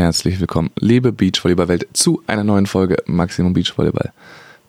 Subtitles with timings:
[0.00, 4.14] Herzlich willkommen, liebe Beachvolleyball-Welt, zu einer neuen Folge Maximum Beachvolleyball.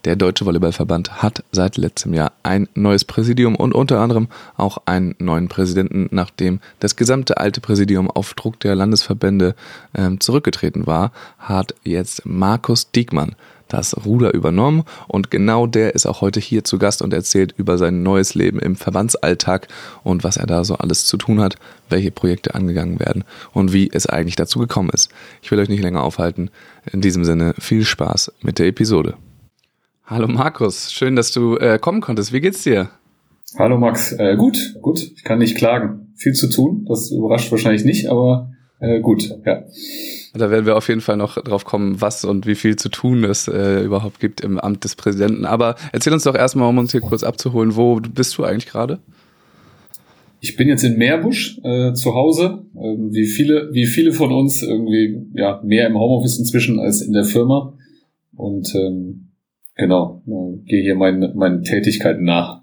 [0.04, 5.16] Der Deutsche Volleyballverband hat seit letztem Jahr ein neues Präsidium und unter anderem auch einen
[5.20, 9.56] neuen Präsidenten, nachdem das gesamte alte Präsidium auf Druck der Landesverbände
[9.96, 13.38] ähm, zurückgetreten war, hat jetzt Markus Diekmann
[13.72, 17.78] das Ruder übernommen und genau der ist auch heute hier zu Gast und erzählt über
[17.78, 19.68] sein neues Leben im Verbandsalltag
[20.04, 21.56] und was er da so alles zu tun hat,
[21.90, 23.24] welche Projekte angegangen werden
[23.54, 25.12] und wie es eigentlich dazu gekommen ist.
[25.42, 26.50] Ich will euch nicht länger aufhalten.
[26.92, 29.16] In diesem Sinne viel Spaß mit der Episode.
[30.06, 32.34] Hallo Markus, schön, dass du äh, kommen konntest.
[32.34, 32.90] Wie geht's dir?
[33.58, 35.00] Hallo Max, äh, gut, gut.
[35.16, 36.14] Ich kann nicht klagen.
[36.16, 39.64] Viel zu tun, das überrascht wahrscheinlich nicht, aber äh, gut, ja.
[40.34, 43.26] Da werden wir auf jeden Fall noch drauf kommen, was und wie viel zu tun
[43.26, 45.46] es äh, überhaupt gibt im Amt des Präsidenten.
[45.46, 49.00] Aber erzähl uns doch erstmal, um uns hier kurz abzuholen, wo bist du eigentlich gerade?
[50.40, 54.64] Ich bin jetzt in Meerbusch äh, zu Hause, äh, wie viele, wie viele von uns
[54.64, 57.78] irgendwie ja mehr im Homeoffice inzwischen als in der Firma
[58.36, 59.34] und ähm,
[59.76, 62.62] genau äh, gehe hier meinen meinen Tätigkeiten nach.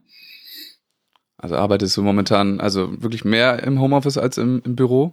[1.36, 5.12] Also arbeitest du momentan also wirklich mehr im Homeoffice als im, im Büro?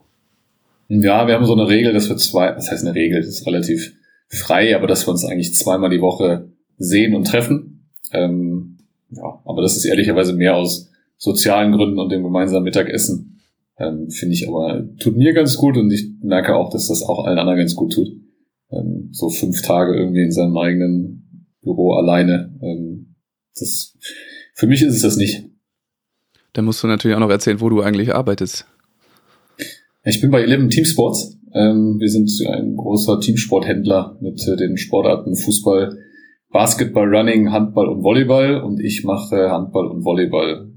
[0.87, 3.47] Ja, wir haben so eine Regel, dass wir zwei, das heißt eine Regel, das ist
[3.47, 3.93] relativ
[4.27, 7.89] frei, aber dass wir uns eigentlich zweimal die Woche sehen und treffen.
[8.11, 8.77] Ähm,
[9.09, 13.41] ja, aber das ist ehrlicherweise mehr aus sozialen Gründen und dem gemeinsamen Mittagessen.
[13.77, 17.25] Ähm, Finde ich aber, tut mir ganz gut und ich merke auch, dass das auch
[17.25, 18.07] allen anderen ganz gut tut.
[18.71, 22.57] Ähm, so fünf Tage irgendwie in seinem eigenen Büro alleine.
[22.61, 23.15] Ähm,
[23.57, 23.97] das,
[24.53, 25.49] für mich ist es das nicht.
[26.53, 28.65] Dann musst du natürlich auch noch erzählen, wo du eigentlich arbeitest.
[30.07, 31.39] Ich bin bei Eleven Teamsports.
[31.51, 35.97] Ähm, wir sind ein großer Teamsporthändler mit äh, den Sportarten Fußball,
[36.51, 38.61] Basketball, Running, Handball und Volleyball.
[38.61, 40.69] Und ich mache Handball und Volleyball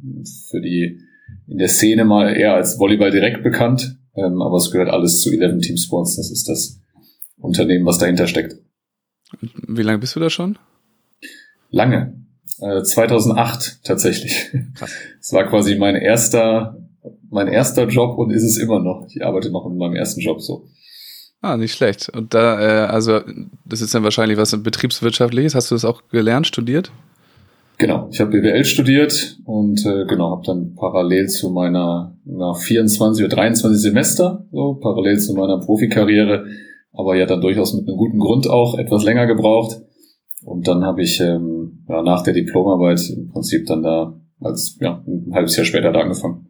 [0.51, 1.01] für die
[1.47, 3.99] in der Szene mal eher als Volleyball direkt bekannt.
[4.17, 6.17] Ähm, aber es gehört alles zu Eleven Teamsports.
[6.17, 6.81] Das ist das
[7.37, 8.57] Unternehmen, was dahinter steckt.
[9.43, 10.57] Wie lange bist du da schon?
[11.69, 12.25] Lange.
[12.61, 14.51] Äh, 2008 tatsächlich.
[15.21, 16.88] Es war quasi mein erster
[17.31, 19.07] mein erster Job und ist es immer noch.
[19.09, 20.67] Ich arbeite noch in meinem ersten Job so.
[21.41, 22.09] Ah, nicht schlecht.
[22.09, 23.21] Und da, äh, also,
[23.65, 25.55] das ist dann wahrscheinlich was Betriebswirtschaftliches.
[25.55, 26.91] Hast du das auch gelernt, studiert?
[27.79, 33.25] Genau, ich habe BWL studiert und äh, genau, habe dann parallel zu meiner na, 24
[33.25, 36.47] oder 23 Semester, so parallel zu meiner Profikarriere,
[36.93, 39.81] aber ja dann durchaus mit einem guten Grund auch etwas länger gebraucht.
[40.45, 45.05] Und dann habe ich ähm, ja, nach der Diplomarbeit im Prinzip dann da als ja,
[45.07, 46.48] ein halbes Jahr später da angefangen.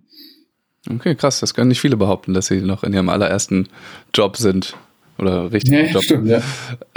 [0.91, 1.41] Okay, krass.
[1.41, 3.69] Das können nicht viele behaupten, dass sie noch in ihrem allerersten
[4.15, 4.75] Job sind.
[5.19, 6.04] Oder richtig ja, Job.
[6.04, 6.41] Stimmt, ja.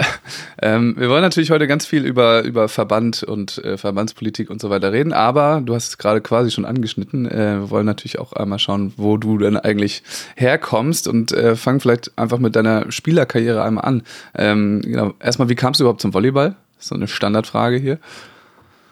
[0.62, 4.70] ähm, wir wollen natürlich heute ganz viel über, über Verband und äh, Verbandspolitik und so
[4.70, 7.26] weiter reden, aber du hast es gerade quasi schon angeschnitten.
[7.26, 10.04] Äh, wir wollen natürlich auch einmal schauen, wo du denn eigentlich
[10.36, 14.02] herkommst und äh, fang vielleicht einfach mit deiner Spielerkarriere einmal an.
[14.36, 15.14] Ähm, genau.
[15.18, 16.54] Erstmal, wie kamst du überhaupt zum Volleyball?
[16.78, 17.98] So eine Standardfrage hier.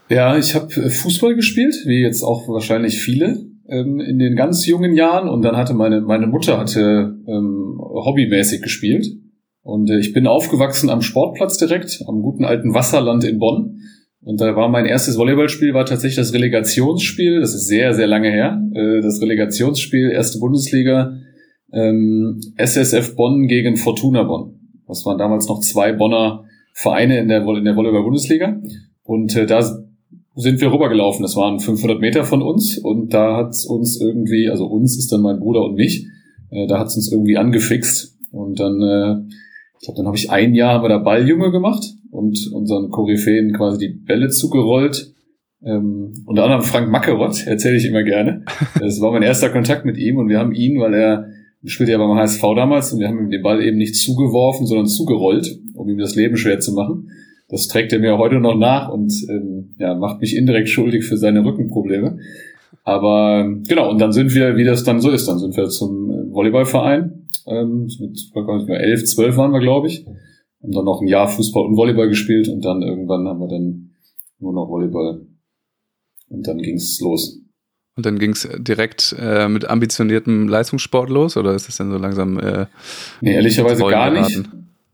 [0.08, 4.94] Ja, ich habe Fußball gespielt, wie jetzt auch wahrscheinlich viele ähm, in den ganz jungen
[4.94, 9.06] Jahren und dann hatte meine, meine Mutter hatte ähm, hobbymäßig gespielt.
[9.62, 13.78] Und äh, ich bin aufgewachsen am Sportplatz direkt, am guten alten Wasserland in Bonn.
[14.22, 17.40] Und da war mein erstes Volleyballspiel, war tatsächlich das Relegationsspiel.
[17.40, 18.60] Das ist sehr, sehr lange her.
[18.74, 21.14] Äh, das Relegationsspiel, erste Bundesliga,
[21.72, 24.58] ähm, SSF Bonn gegen Fortuna Bonn.
[24.86, 28.60] Das waren damals noch zwei Bonner Vereine in der, in der Volleyball-Bundesliga.
[29.02, 29.60] Und äh, da
[30.40, 31.22] sind wir rübergelaufen.
[31.22, 35.22] Das waren 500 Meter von uns und da hat uns irgendwie, also uns ist dann
[35.22, 36.06] mein Bruder und mich,
[36.50, 39.34] äh, da hat es uns irgendwie angefixt und dann, äh,
[39.78, 43.52] ich glaube, dann habe ich ein Jahr haben wir da Balljunge gemacht und unseren Koryphäen
[43.52, 45.14] quasi die Bälle zugerollt.
[45.62, 48.44] Ähm, unter anderem Frank Mackerott, erzähle ich immer gerne.
[48.78, 51.28] Das war mein erster Kontakt mit ihm und wir haben ihn, weil er
[51.64, 54.86] spielte ja beim HSV damals und wir haben ihm den Ball eben nicht zugeworfen, sondern
[54.86, 57.10] zugerollt, um ihm das Leben schwer zu machen.
[57.50, 61.16] Das trägt er mir heute noch nach und ähm, ja, macht mich indirekt schuldig für
[61.16, 62.18] seine Rückenprobleme.
[62.84, 66.10] Aber genau, und dann sind wir, wie das dann so ist, dann sind wir zum
[66.10, 67.28] äh, Volleyballverein.
[67.46, 70.06] Ähm, mit elf, zwölf waren wir, glaube ich.
[70.62, 73.90] Haben dann noch ein Jahr Fußball und Volleyball gespielt und dann irgendwann haben wir dann
[74.38, 75.26] nur noch Volleyball.
[76.28, 77.40] Und dann ging's los.
[77.96, 82.38] Und dann ging's direkt äh, mit ambitioniertem Leistungssport los oder ist es denn so langsam?
[82.38, 82.66] Äh,
[83.20, 84.44] nee, ehrlicherweise gar nicht.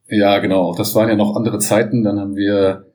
[0.08, 0.74] Ja, genau.
[0.74, 2.02] Das waren ja noch andere Zeiten.
[2.02, 2.86] Dann haben wir,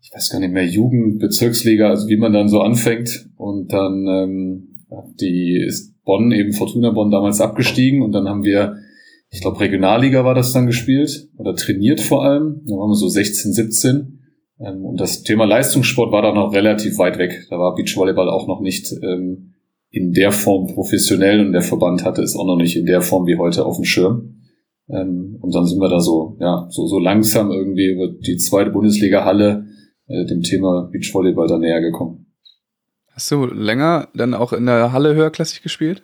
[0.00, 3.28] ich weiß gar nicht mehr, Jugend, Bezirksliga, also wie man dann so anfängt.
[3.36, 4.76] Und dann ähm,
[5.20, 8.02] die ist Bonn, eben Fortuna Bonn damals abgestiegen.
[8.02, 8.76] Und dann haben wir,
[9.30, 12.62] ich glaube, Regionalliga war das dann gespielt oder trainiert vor allem.
[12.66, 14.20] Da waren wir so 16, 17.
[14.60, 17.46] Ähm, und das Thema Leistungssport war da noch relativ weit weg.
[17.50, 19.54] Da war Beachvolleyball auch noch nicht ähm,
[19.90, 23.26] in der Form professionell und der Verband hatte es auch noch nicht in der Form
[23.26, 24.35] wie heute auf dem Schirm.
[24.88, 28.70] Ähm, und dann sind wir da so, ja, so, so langsam irgendwie über die zweite
[28.70, 29.66] Bundesliga-Halle
[30.06, 32.26] äh, dem Thema Beachvolleyball da näher gekommen.
[33.10, 36.02] Hast du länger dann auch in der Halle höherklassig gespielt?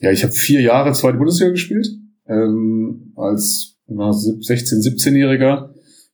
[0.00, 1.88] Ja, ich habe vier Jahre zweite Bundesliga gespielt,
[2.26, 5.70] ähm, als na, 16-, 17-Jähriger.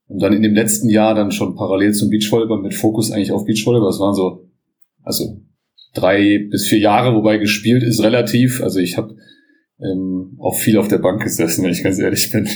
[0.06, 3.46] Und dann in dem letzten Jahr dann schon parallel zum Beachvolleyball mit Fokus eigentlich auf
[3.46, 3.88] Beachvolleyball.
[3.88, 4.50] Das waren so,
[5.02, 5.40] also
[5.94, 8.62] drei bis vier Jahre, wobei gespielt ist relativ.
[8.62, 9.16] Also ich habe
[9.80, 12.48] ähm, auch viel auf der Bank gesessen, wenn ich ganz ehrlich bin.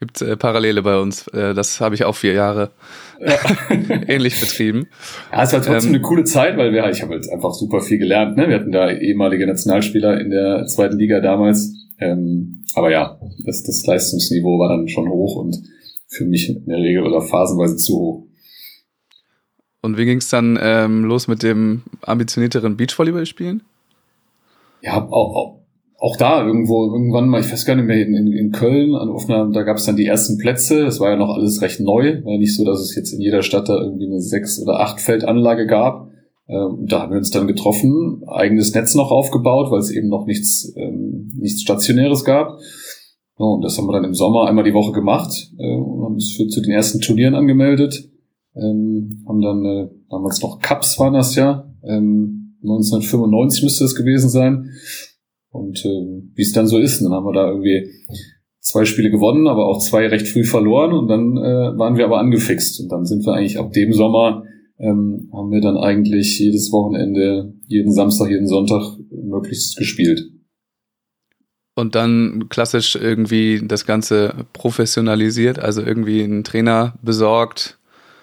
[0.00, 1.28] Gibt äh, Parallele bei uns.
[1.28, 2.72] Äh, das habe ich auch vier Jahre
[3.20, 3.38] ja.
[4.06, 4.86] ähnlich betrieben.
[5.32, 7.80] Ja, es war trotzdem ähm, eine coole Zeit, weil wir, ich habe halt einfach super
[7.80, 8.36] viel gelernt.
[8.36, 8.48] Ne?
[8.48, 11.72] Wir hatten da ehemalige Nationalspieler in der zweiten Liga damals.
[11.98, 15.62] Ähm, aber ja, das, das Leistungsniveau war dann schon hoch und
[16.08, 18.26] für mich in der Regel oder phasenweise zu hoch.
[19.80, 23.62] Und wie ging es dann ähm, los mit dem ambitionierteren Beachvolleyball-Spielen?
[24.80, 25.63] Ja, auch, auch,
[26.04, 29.54] auch da irgendwo, irgendwann mal, ich weiß gar nicht mehr, in, in, Köln, an Aufnahmen,
[29.54, 30.84] da gab es dann die ersten Plätze.
[30.84, 32.22] Das war ja noch alles recht neu.
[32.24, 35.00] War nicht so, dass es jetzt in jeder Stadt da irgendwie eine sechs- oder acht
[35.00, 36.10] Feldanlage gab.
[36.46, 40.26] Ähm, da haben wir uns dann getroffen, eigenes Netz noch aufgebaut, weil es eben noch
[40.26, 42.58] nichts, ähm, nichts Stationäres gab.
[43.38, 46.14] Ja, und das haben wir dann im Sommer einmal die Woche gemacht äh, und haben
[46.14, 48.10] uns für, zu den ersten Turnieren angemeldet.
[48.54, 51.72] Ähm, haben dann äh, damals noch Cups waren das ja.
[51.82, 54.70] Ähm, 1995 müsste es gewesen sein.
[55.54, 57.88] Und äh, wie es dann so ist, dann haben wir da irgendwie
[58.60, 62.18] zwei Spiele gewonnen, aber auch zwei recht früh verloren und dann äh, waren wir aber
[62.18, 62.80] angefixt.
[62.80, 64.44] Und dann sind wir eigentlich ab dem Sommer,
[64.78, 70.24] ähm, haben wir dann eigentlich jedes Wochenende, jeden Samstag, jeden Sonntag möglichst gespielt
[71.74, 77.78] und dann klassisch irgendwie das Ganze professionalisiert, also irgendwie einen Trainer besorgt.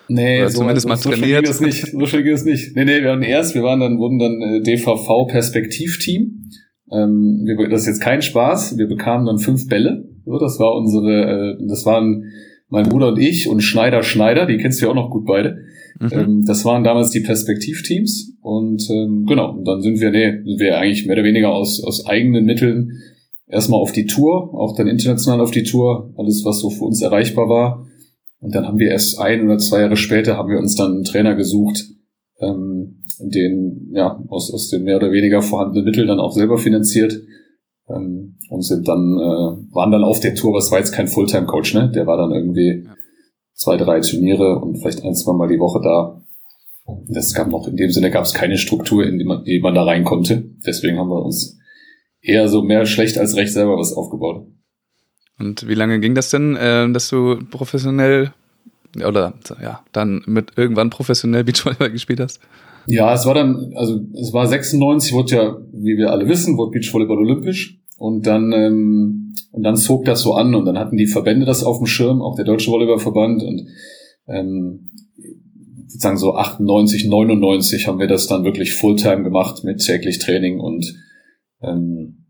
[0.08, 1.48] Nee, so, zumindest mal so trainiert.
[1.48, 1.88] So nicht.
[1.92, 2.76] So schnell geht es nicht.
[2.76, 6.50] Nee, nee, wir waren erst, wir waren dann, wurden dann äh, DVV-Perspektivteam.
[6.92, 8.78] Ähm, wir, das ist jetzt kein Spaß.
[8.78, 10.10] Wir bekamen dann fünf Bälle.
[10.26, 12.26] So, das war unsere, äh, das waren
[12.70, 15.58] mein Bruder und ich und Schneider Schneider, die kennst du ja auch noch gut beide.
[16.00, 16.10] Mhm.
[16.12, 20.60] Ähm, das waren damals die Perspektivteams und ähm, genau, und dann sind wir, nee, sind
[20.60, 23.02] wir eigentlich mehr oder weniger aus, aus eigenen Mitteln
[23.48, 27.02] erstmal auf die Tour, auch dann international auf die Tour, alles was so für uns
[27.02, 27.88] erreichbar war.
[28.40, 31.04] Und dann haben wir erst ein oder zwei Jahre später haben wir uns dann einen
[31.04, 31.86] Trainer gesucht,
[32.40, 32.71] ähm,
[33.20, 37.22] den ja aus, aus den mehr oder weniger vorhandenen Mitteln dann auch selber finanziert
[37.90, 40.54] ähm, und sind dann äh, waren dann auf der Tour.
[40.54, 41.92] Was war jetzt kein Fulltime-Coach, ne?
[41.94, 42.88] Der war dann irgendwie
[43.54, 46.22] zwei, drei Turniere und vielleicht ein, zwei Mal die Woche da.
[47.08, 49.76] Das gab noch in dem Sinne gab es keine Struktur, in die man, die man
[49.76, 50.44] da rein konnte.
[50.66, 51.60] Deswegen haben wir uns
[52.22, 54.48] eher so mehr schlecht als recht selber was aufgebaut.
[55.40, 58.34] Und wie lange ging das denn, äh, dass du professionell
[58.96, 62.40] oder ja, dann mit irgendwann professionell Beachvolleyball gespielt hast?
[62.88, 66.72] Ja, es war dann, also es war 96, wurde ja, wie wir alle wissen, wurde
[66.72, 71.08] Beachvolleyball olympisch und dann ähm, und dann zog das so an und dann hatten die
[71.08, 73.68] Verbände das auf dem Schirm, auch der Deutsche Volleyballverband und
[74.28, 74.90] ähm,
[75.88, 80.96] sozusagen so 98, 99 haben wir das dann wirklich Fulltime gemacht mit täglich Training und
[81.62, 82.26] ähm,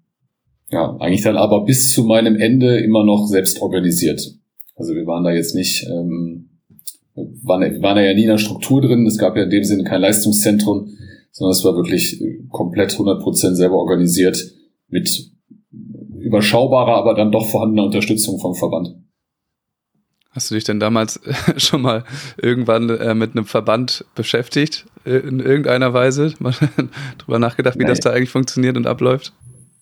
[0.71, 4.36] ja, eigentlich dann aber bis zu meinem Ende immer noch selbst organisiert.
[4.75, 6.41] Also wir waren da jetzt nicht, ähm,
[7.44, 9.06] waren, waren ja nie in der Struktur drin.
[9.06, 10.89] Es gab ja in dem Sinne kein Leistungszentrum,
[11.31, 14.51] sondern es war wirklich komplett 100% selber organisiert
[14.88, 15.31] mit
[16.19, 18.95] überschaubarer, aber dann doch vorhandener Unterstützung vom Verband.
[20.31, 21.19] Hast du dich denn damals
[21.57, 22.06] schon mal
[22.42, 26.33] irgendwann äh, mit einem Verband beschäftigt, äh, in irgendeiner Weise?
[26.40, 26.54] Mal
[27.18, 27.90] drüber nachgedacht, wie nee.
[27.90, 29.33] das da eigentlich funktioniert und abläuft?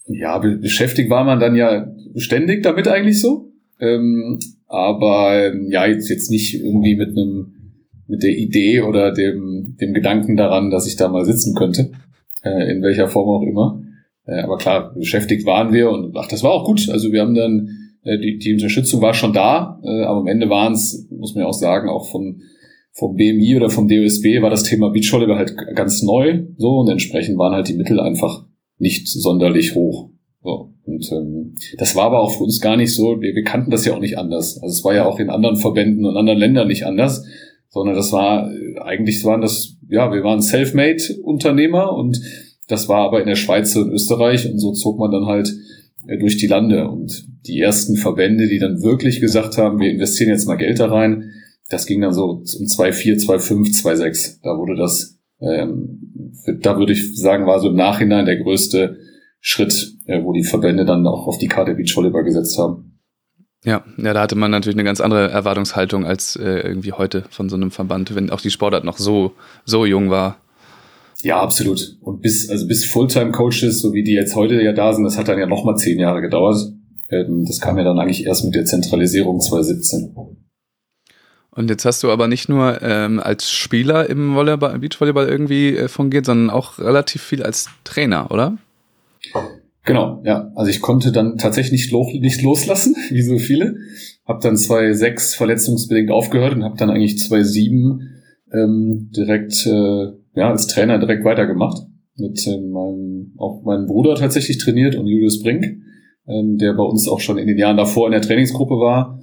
[0.08, 3.52] Ja, beschäftigt war man dann ja ständig damit eigentlich so.
[3.80, 4.40] Ähm,
[4.70, 7.76] aber ja, jetzt, jetzt nicht irgendwie mit einem,
[8.08, 11.92] mit der Idee oder dem, dem Gedanken daran, dass ich da mal sitzen könnte.
[12.44, 13.82] Äh, in welcher Form auch immer.
[14.26, 16.88] Äh, aber klar, beschäftigt waren wir und ach, das war auch gut.
[16.90, 17.70] Also wir haben dann
[18.04, 21.44] äh, die, die Unterstützung war schon da, äh, aber am Ende waren es, muss man
[21.44, 22.42] ja auch sagen, auch von
[22.92, 27.38] vom BMI oder vom DOSB war das Thema Beachvolleyball halt ganz neu, so und entsprechend
[27.38, 28.46] waren halt die Mittel einfach
[28.78, 30.10] nicht sonderlich hoch.
[30.42, 30.74] So.
[30.86, 33.86] Und ähm, das war aber auch für uns gar nicht so, wir, wir kannten das
[33.86, 34.62] ja auch nicht anders.
[34.62, 37.26] Also es war ja auch in anderen Verbänden und anderen Ländern nicht anders,
[37.70, 38.50] sondern das war,
[38.82, 42.20] eigentlich waren das, ja, wir waren Selfmade-Unternehmer und
[42.68, 45.54] das war aber in der Schweiz und Österreich und so zog man dann halt
[46.08, 46.88] äh, durch die Lande.
[46.88, 50.88] Und die ersten Verbände, die dann wirklich gesagt haben, wir investieren jetzt mal Geld da
[50.88, 51.32] rein,
[51.70, 54.40] das ging dann so um 2,4, 2,5, 2,6.
[54.42, 58.98] Da wurde das, ähm, da würde ich sagen, war so im Nachhinein der größte
[59.42, 63.00] Schritt, äh, wo die Verbände dann auch auf die Karte Beachvolleyball gesetzt haben.
[63.66, 67.50] Ja, ja, da hatte man natürlich eine ganz andere Erwartungshaltung als äh, irgendwie heute von
[67.50, 69.34] so einem Verband, wenn auch die Sportart noch so,
[69.66, 70.38] so jung war.
[71.22, 71.98] Ja, absolut.
[72.02, 75.28] Und bis, also bis Fulltime-Coaches, so wie die jetzt heute ja da sind, das hat
[75.28, 76.58] dann ja nochmal zehn Jahre gedauert.
[77.10, 80.16] Ähm, das kam ja dann eigentlich erst mit der Zentralisierung 2017.
[81.52, 85.88] Und jetzt hast du aber nicht nur ähm, als Spieler im Volleyball, Beachvolleyball irgendwie äh,
[85.90, 88.58] fungiert, sondern auch relativ viel als Trainer, oder?
[89.84, 90.52] Genau, ja.
[90.56, 93.76] Also ich konnte dann tatsächlich nicht, lo nicht loslassen, wie so viele.
[94.26, 98.02] Hab dann 2006 verletzungsbedingt aufgehört und habe dann eigentlich 2007
[98.54, 101.88] ähm, direkt äh, ja als Trainer direkt weitergemacht.
[102.18, 105.66] Mit äh, meinem, auch meinem Bruder tatsächlich trainiert und Julius Brink,
[106.28, 109.20] ähm, der bei uns auch schon in den Jahren davor in der Trainingsgruppe war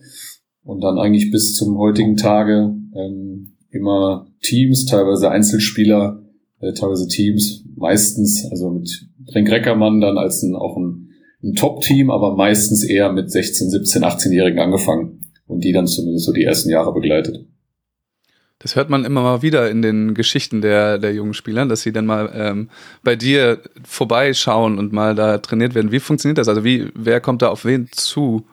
[0.63, 6.23] und dann eigentlich bis zum heutigen Tage ähm, immer Teams, teilweise Einzelspieler,
[6.61, 11.11] äh, teilweise Teams, meistens, also mit Brink Reckermann dann als ein, auch ein,
[11.43, 16.33] ein Top-Team, aber meistens eher mit 16, 17, 18-Jährigen angefangen und die dann zumindest so
[16.33, 17.47] die ersten Jahre begleitet.
[18.59, 21.93] Das hört man immer mal wieder in den Geschichten der, der jungen Spieler, dass sie
[21.93, 22.71] dann mal ähm,
[23.05, 25.93] bei dir vorbeischauen und mal da trainiert werden.
[25.93, 26.49] Wie funktioniert das?
[26.49, 28.47] Also wie, wer kommt da auf wen zu?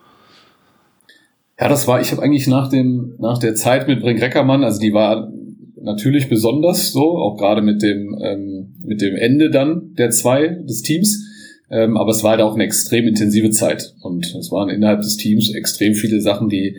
[1.58, 4.80] Ja, das war, ich habe eigentlich nach dem, nach der Zeit mit Brink Reckermann, also
[4.82, 5.32] die war
[5.84, 10.82] natürlich besonders so, auch gerade mit dem, ähm, mit dem Ende dann der zwei des
[10.82, 11.30] Teams.
[11.70, 13.94] Ähm, aber es war halt auch eine extrem intensive Zeit.
[14.02, 16.78] Und es waren innerhalb des Teams extrem viele Sachen, die,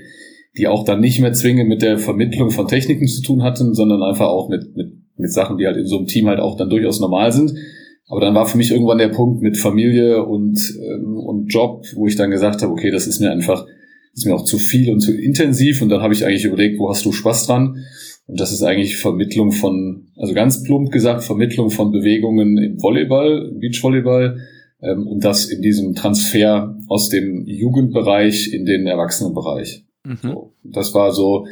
[0.56, 4.02] die auch dann nicht mehr zwingend mit der Vermittlung von Techniken zu tun hatten, sondern
[4.02, 6.70] einfach auch mit, mit, mit Sachen, die halt in so einem Team halt auch dann
[6.70, 7.54] durchaus normal sind.
[8.08, 12.06] Aber dann war für mich irgendwann der Punkt mit Familie und, ähm, und Job, wo
[12.06, 13.66] ich dann gesagt habe, okay, das ist mir einfach
[14.14, 15.82] ist mir auch zu viel und zu intensiv.
[15.82, 17.84] Und dann habe ich eigentlich überlegt, wo hast du Spaß dran?
[18.26, 23.52] Und das ist eigentlich Vermittlung von, also ganz plump gesagt, Vermittlung von Bewegungen im Volleyball,
[23.60, 24.40] Beachvolleyball
[24.82, 29.84] ähm, und das in diesem Transfer aus dem Jugendbereich in den Erwachsenenbereich.
[30.04, 30.18] Mhm.
[30.22, 31.46] So, das war so,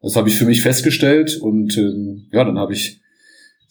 [0.00, 3.00] das habe ich für mich festgestellt und ähm, ja, dann habe ich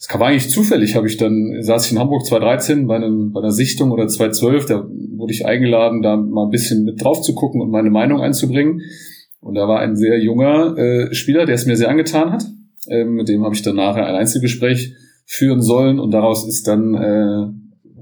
[0.06, 3.40] es war eigentlich zufällig, habe ich dann, saß ich in Hamburg 2013 bei, einem, bei
[3.40, 7.34] einer Sichtung oder 2012, da wurde ich eingeladen, da mal ein bisschen mit drauf zu
[7.34, 8.82] gucken und meine Meinung einzubringen.
[9.44, 12.44] Und da war ein sehr junger äh, Spieler, der es mir sehr angetan hat.
[12.88, 14.94] Ähm, mit dem habe ich dann nachher ein Einzelgespräch
[15.26, 17.46] führen sollen und daraus ist dann äh,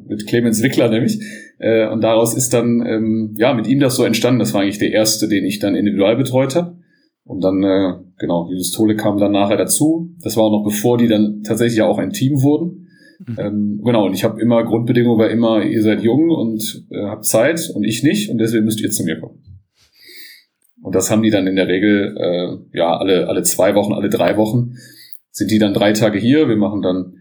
[0.08, 1.20] mit Clemens Wickler nämlich
[1.58, 4.38] äh, und daraus ist dann ähm, ja mit ihm das so entstanden.
[4.38, 6.76] Das war eigentlich der erste, den ich dann individual betreut habe.
[7.24, 10.10] Und dann, äh, genau, Julius Tole kam dann nachher dazu.
[10.22, 12.88] Das war auch noch bevor die dann tatsächlich ja auch ein Team wurden.
[13.26, 13.36] Mhm.
[13.38, 17.24] Ähm, genau, und ich habe immer, Grundbedingung war immer, ihr seid jung und äh, habt
[17.24, 19.41] Zeit und ich nicht und deswegen müsst ihr zu mir kommen.
[20.82, 24.10] Und das haben die dann in der Regel, äh, ja, alle, alle zwei Wochen, alle
[24.10, 24.74] drei Wochen
[25.30, 26.48] sind die dann drei Tage hier.
[26.48, 27.14] Wir machen dann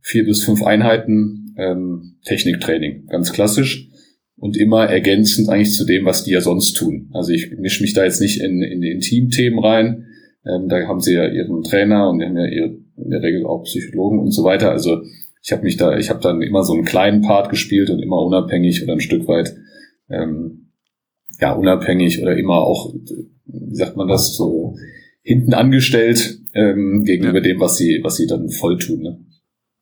[0.00, 3.88] vier bis fünf Einheiten ähm, Techniktraining, ganz klassisch
[4.36, 7.10] und immer ergänzend eigentlich zu dem, was die ja sonst tun.
[7.12, 10.06] Also ich mische mich da jetzt nicht in, in die Intimthemen rein.
[10.46, 13.44] Ähm, da haben sie ja ihren Trainer und die haben ja ihre, in der Regel
[13.44, 14.70] auch Psychologen und so weiter.
[14.70, 15.02] Also
[15.42, 18.22] ich habe mich da, ich habe dann immer so einen kleinen Part gespielt und immer
[18.22, 19.56] unabhängig oder ein Stück weit
[20.08, 20.67] ähm,
[21.40, 22.92] ja unabhängig oder immer auch,
[23.46, 24.76] wie sagt man das, so
[25.22, 27.42] hinten angestellt ähm, gegenüber ja.
[27.44, 29.02] dem, was sie, was sie dann voll tun.
[29.02, 29.18] Ne?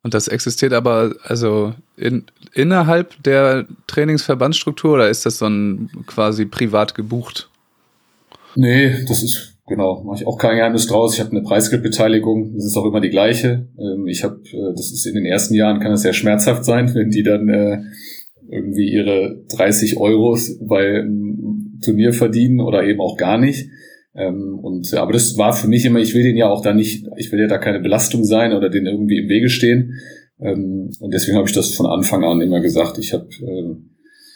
[0.03, 6.47] Und das existiert aber also in, innerhalb der Trainingsverbandsstruktur oder ist das so ein quasi
[6.47, 7.49] privat gebucht?
[8.55, 11.15] Nee, das ist genau, mache ich auch kein Geheimnis draus.
[11.15, 13.69] Ich habe eine Preisgeldbeteiligung, das ist auch immer die gleiche.
[13.79, 16.95] Ähm, ich habe, äh, das ist in den ersten Jahren kann es sehr schmerzhaft sein,
[16.95, 17.83] wenn die dann äh,
[18.51, 23.69] irgendwie ihre 30 Euros bei einem Turnier verdienen oder eben auch gar nicht.
[24.15, 27.07] Ähm, und aber das war für mich immer, ich will den ja auch da nicht,
[27.17, 29.95] ich will ja da keine Belastung sein oder den irgendwie im Wege stehen.
[30.41, 32.99] Ähm, und deswegen habe ich das von Anfang an immer gesagt.
[32.99, 33.77] Ich habe, äh,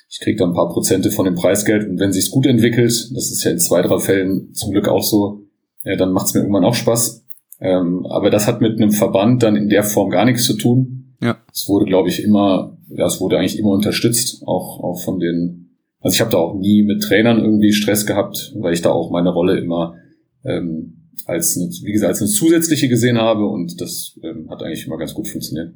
[0.08, 3.30] ich kriege da ein paar Prozente von dem Preisgeld und wenn sich's gut entwickelt, das
[3.30, 5.46] ist ja in zwei, drei Fällen zum Glück auch so,
[5.84, 7.24] ja, dann macht's mir irgendwann auch Spaß.
[7.60, 10.99] Ähm, aber das hat mit einem Verband dann in der Form gar nichts zu tun.
[11.20, 11.38] Ja.
[11.52, 15.70] Es wurde, glaube ich, immer, ja, es wurde eigentlich immer unterstützt, auch, auch von den
[16.00, 19.10] also ich habe da auch nie mit Trainern irgendwie Stress gehabt, weil ich da auch
[19.10, 19.96] meine Rolle immer
[20.44, 24.86] ähm, als, eine, wie gesagt, als eine zusätzliche gesehen habe und das ähm, hat eigentlich
[24.86, 25.74] immer ganz gut funktioniert.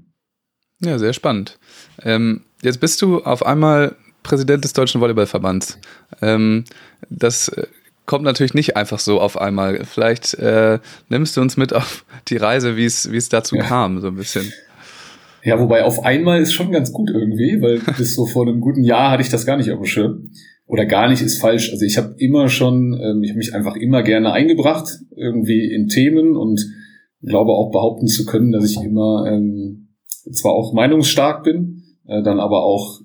[0.80, 1.58] Ja, sehr spannend.
[2.02, 5.78] Ähm, jetzt bist du auf einmal Präsident des Deutschen Volleyballverbands.
[6.22, 6.64] Ähm,
[7.10, 7.66] das äh,
[8.06, 9.84] kommt natürlich nicht einfach so auf einmal.
[9.84, 10.78] Vielleicht äh,
[11.10, 13.64] nimmst du uns mit auf die Reise, wie es wie es dazu ja.
[13.64, 14.52] kam, so ein bisschen.
[15.44, 18.82] Ja, wobei auf einmal ist schon ganz gut irgendwie, weil bis so vor einem guten
[18.82, 20.30] Jahr hatte ich das gar nicht auf dem Schirm.
[20.66, 21.70] Oder gar nicht ist falsch.
[21.70, 25.88] Also ich habe immer schon, ähm, ich habe mich einfach immer gerne eingebracht, irgendwie in
[25.88, 26.64] Themen und
[27.20, 29.88] glaube auch behaupten zu können, dass ich immer ähm,
[30.32, 33.00] zwar auch meinungsstark bin, äh, dann aber auch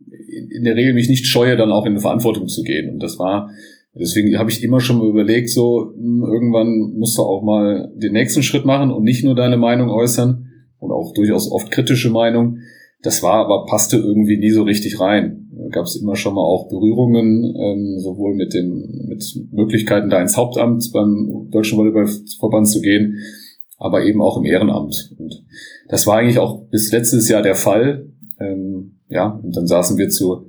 [0.00, 2.90] in der Regel mich nicht scheue, dann auch in eine Verantwortung zu gehen.
[2.90, 3.50] Und das war,
[3.94, 8.12] deswegen habe ich immer schon mal überlegt, so hm, irgendwann musst du auch mal den
[8.12, 10.47] nächsten Schritt machen und nicht nur deine Meinung äußern
[10.78, 12.58] und auch durchaus oft kritische Meinung.
[13.02, 15.48] Das war aber, passte irgendwie nie so richtig rein.
[15.70, 20.36] Gab es immer schon mal auch Berührungen, ähm, sowohl mit den mit Möglichkeiten, da ins
[20.36, 23.18] Hauptamt beim Deutschen Volleyballverband zu gehen,
[23.76, 25.14] aber eben auch im Ehrenamt.
[25.18, 25.44] Und
[25.88, 28.10] das war eigentlich auch bis letztes Jahr der Fall.
[28.40, 30.46] Ähm, ja, und dann saßen wir zu,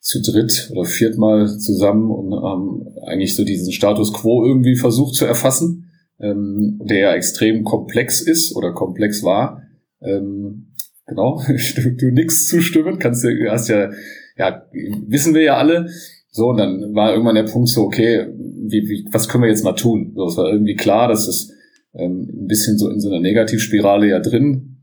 [0.00, 5.24] zu dritt oder viertmal zusammen und haben eigentlich so diesen Status quo irgendwie versucht zu
[5.24, 5.87] erfassen,
[6.20, 9.62] ähm, der ja extrem komplex ist oder komplex war.
[10.00, 10.74] Ähm,
[11.06, 11.42] genau,
[11.76, 13.90] du, du nix zustimmen, kannst du, hast ja,
[14.36, 14.62] ja,
[15.06, 15.88] wissen wir ja alle.
[16.30, 19.64] So, und dann war irgendwann der Punkt so, okay, wie, wie, was können wir jetzt
[19.64, 20.12] mal tun?
[20.14, 21.52] So, es war irgendwie klar, dass es
[21.94, 24.76] ähm, ein bisschen so in so einer Negativspirale ja drin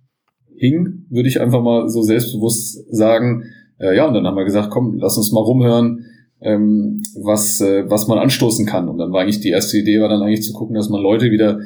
[0.57, 3.43] hing, würde ich einfach mal so selbstbewusst sagen.
[3.77, 6.05] Äh, ja, und dann haben wir gesagt, komm, lass uns mal rumhören,
[6.41, 8.89] ähm, was, äh, was man anstoßen kann.
[8.89, 11.31] Und dann war eigentlich die erste Idee, war dann eigentlich zu gucken, dass man Leute
[11.31, 11.59] wieder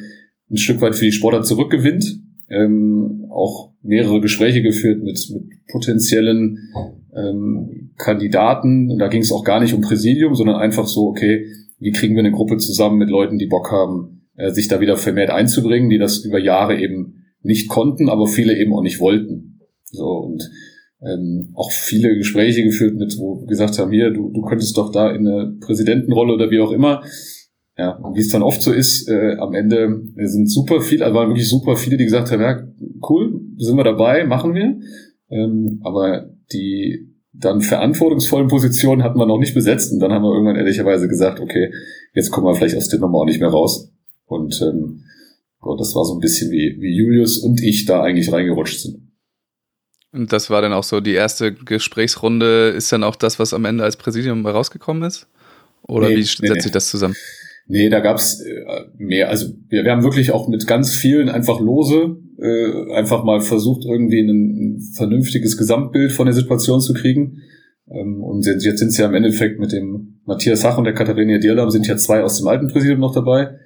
[0.49, 2.19] ein Stück weit für die Sportler zurückgewinnt.
[2.49, 6.57] Ähm, auch mehrere Gespräche geführt mit, mit potenziellen
[7.15, 8.91] ähm, Kandidaten.
[8.91, 11.45] Und da ging es auch gar nicht um Präsidium, sondern einfach so, okay,
[11.79, 14.97] wie kriegen wir eine Gruppe zusammen mit Leuten, die Bock haben, äh, sich da wieder
[14.97, 19.59] vermehrt einzubringen, die das über Jahre eben nicht konnten, aber viele eben auch nicht wollten.
[19.85, 20.49] So und
[21.01, 25.11] ähm, auch viele Gespräche geführt mit, wo gesagt haben, hier, du, du könntest doch da
[25.11, 27.03] in eine Präsidentenrolle oder wie auch immer.
[27.77, 31.15] Ja, und wie es dann oft so ist, äh, am Ende sind super viele, also
[31.15, 32.61] waren wirklich super viele, die gesagt haben, ja,
[33.09, 34.79] cool, sind wir dabei, machen wir.
[35.29, 40.33] Ähm, aber die dann verantwortungsvollen Positionen hatten wir noch nicht besetzt und dann haben wir
[40.33, 41.71] irgendwann ehrlicherweise gesagt, okay,
[42.13, 43.93] jetzt kommen wir vielleicht aus der Nummer auch nicht mehr raus.
[44.25, 45.05] Und ähm,
[45.61, 49.08] so, das war so ein bisschen wie, wie Julius und ich da eigentlich reingerutscht sind.
[50.11, 53.65] Und das war dann auch so die erste Gesprächsrunde, ist dann auch das, was am
[53.65, 55.27] Ende als Präsidium rausgekommen ist?
[55.83, 57.15] Oder nee, wie setzt nee, sich das zusammen?
[57.67, 59.29] Nee, da gab's äh, mehr.
[59.29, 63.85] Also wir, wir haben wirklich auch mit ganz vielen einfach lose äh, einfach mal versucht,
[63.85, 67.43] irgendwie ein, ein vernünftiges Gesamtbild von der Situation zu kriegen.
[67.91, 71.37] Ähm, und jetzt, jetzt sind ja im Endeffekt mit dem Matthias Hach und der Katharina
[71.37, 73.59] Dierlam sind ja zwei aus dem alten Präsidium noch dabei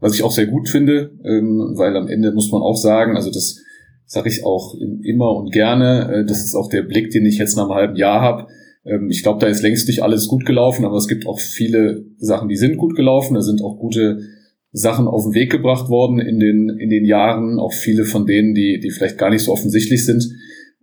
[0.00, 3.30] was ich auch sehr gut finde, ähm, weil am Ende muss man auch sagen, also
[3.30, 3.58] das
[4.06, 7.56] sage ich auch immer und gerne, äh, das ist auch der Blick, den ich jetzt
[7.56, 8.46] nach einem halben Jahr habe.
[8.84, 12.04] Ähm, ich glaube, da ist längst nicht alles gut gelaufen, aber es gibt auch viele
[12.18, 13.34] Sachen, die sind gut gelaufen.
[13.34, 14.20] Da sind auch gute
[14.72, 18.54] Sachen auf den Weg gebracht worden in den, in den Jahren, auch viele von denen,
[18.54, 20.28] die, die vielleicht gar nicht so offensichtlich sind.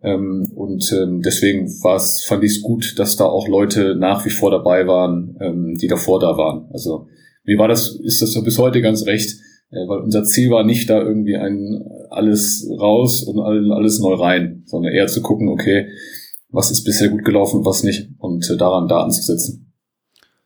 [0.03, 4.31] Ähm, und ähm, deswegen war's, fand ich es gut, dass da auch Leute nach wie
[4.31, 6.69] vor dabei waren, die davor da waren.
[6.73, 7.07] Also
[7.45, 9.37] mir war das, ist das so bis heute ganz recht,
[9.71, 14.63] äh, weil unser Ziel war nicht da irgendwie ein alles raus und alles neu rein,
[14.65, 15.87] sondern eher zu gucken, okay,
[16.49, 19.63] was ist bisher gut gelaufen, was nicht und äh, daran Daten zu setzen.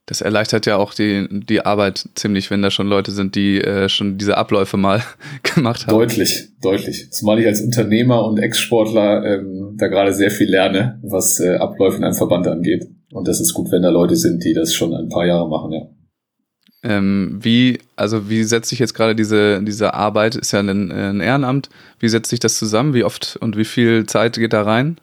[0.07, 3.89] Das erleichtert ja auch die, die Arbeit ziemlich, wenn da schon Leute sind, die äh,
[3.89, 5.03] schon diese Abläufe mal
[5.43, 5.97] gemacht haben.
[5.97, 7.11] Deutlich, deutlich.
[7.11, 11.97] Zumal ich als Unternehmer und Ex-Sportler ähm, da gerade sehr viel lerne, was äh, Abläufe
[11.97, 12.87] in einem Verband angeht.
[13.11, 15.73] Und das ist gut, wenn da Leute sind, die das schon ein paar Jahre machen,
[15.73, 15.89] ja.
[16.83, 21.19] Ähm, wie, also wie setzt sich jetzt gerade diese, diese Arbeit, ist ja ein, ein,
[21.21, 22.93] Ehrenamt, wie setzt sich das zusammen?
[22.93, 24.99] Wie oft und wie viel Zeit geht da rein?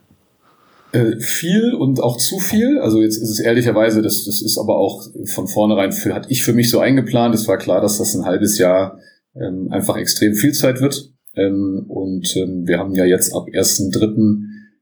[0.93, 2.79] Äh, viel und auch zu viel.
[2.79, 6.45] Also jetzt ist es ehrlicherweise, das, das ist aber auch von vornherein für, hatte ich
[6.45, 7.35] für mich so eingeplant.
[7.35, 9.01] Es war klar, dass das ein halbes Jahr
[9.35, 11.11] ähm, einfach extrem viel Zeit wird.
[11.35, 13.99] Ähm, und ähm, wir haben ja jetzt ab 1.3.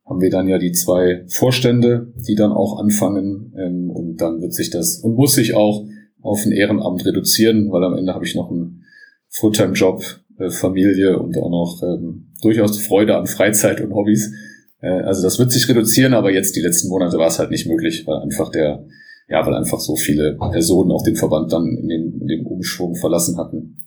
[0.04, 3.54] haben wir dann ja die zwei Vorstände, die dann auch anfangen.
[3.56, 5.86] Ähm, und dann wird sich das und muss sich auch
[6.22, 8.84] auf ein Ehrenamt reduzieren, weil am Ende habe ich noch einen
[9.28, 10.02] Fulltime-Job,
[10.38, 14.32] äh, Familie und auch noch ähm, durchaus Freude an Freizeit und Hobbys.
[14.80, 17.66] Äh, also das wird sich reduzieren, aber jetzt die letzten Monate war es halt nicht
[17.66, 18.84] möglich, weil einfach der,
[19.28, 22.94] ja, weil einfach so viele Personen auch den Verband dann in dem, in dem Umschwung
[22.94, 23.78] verlassen hatten.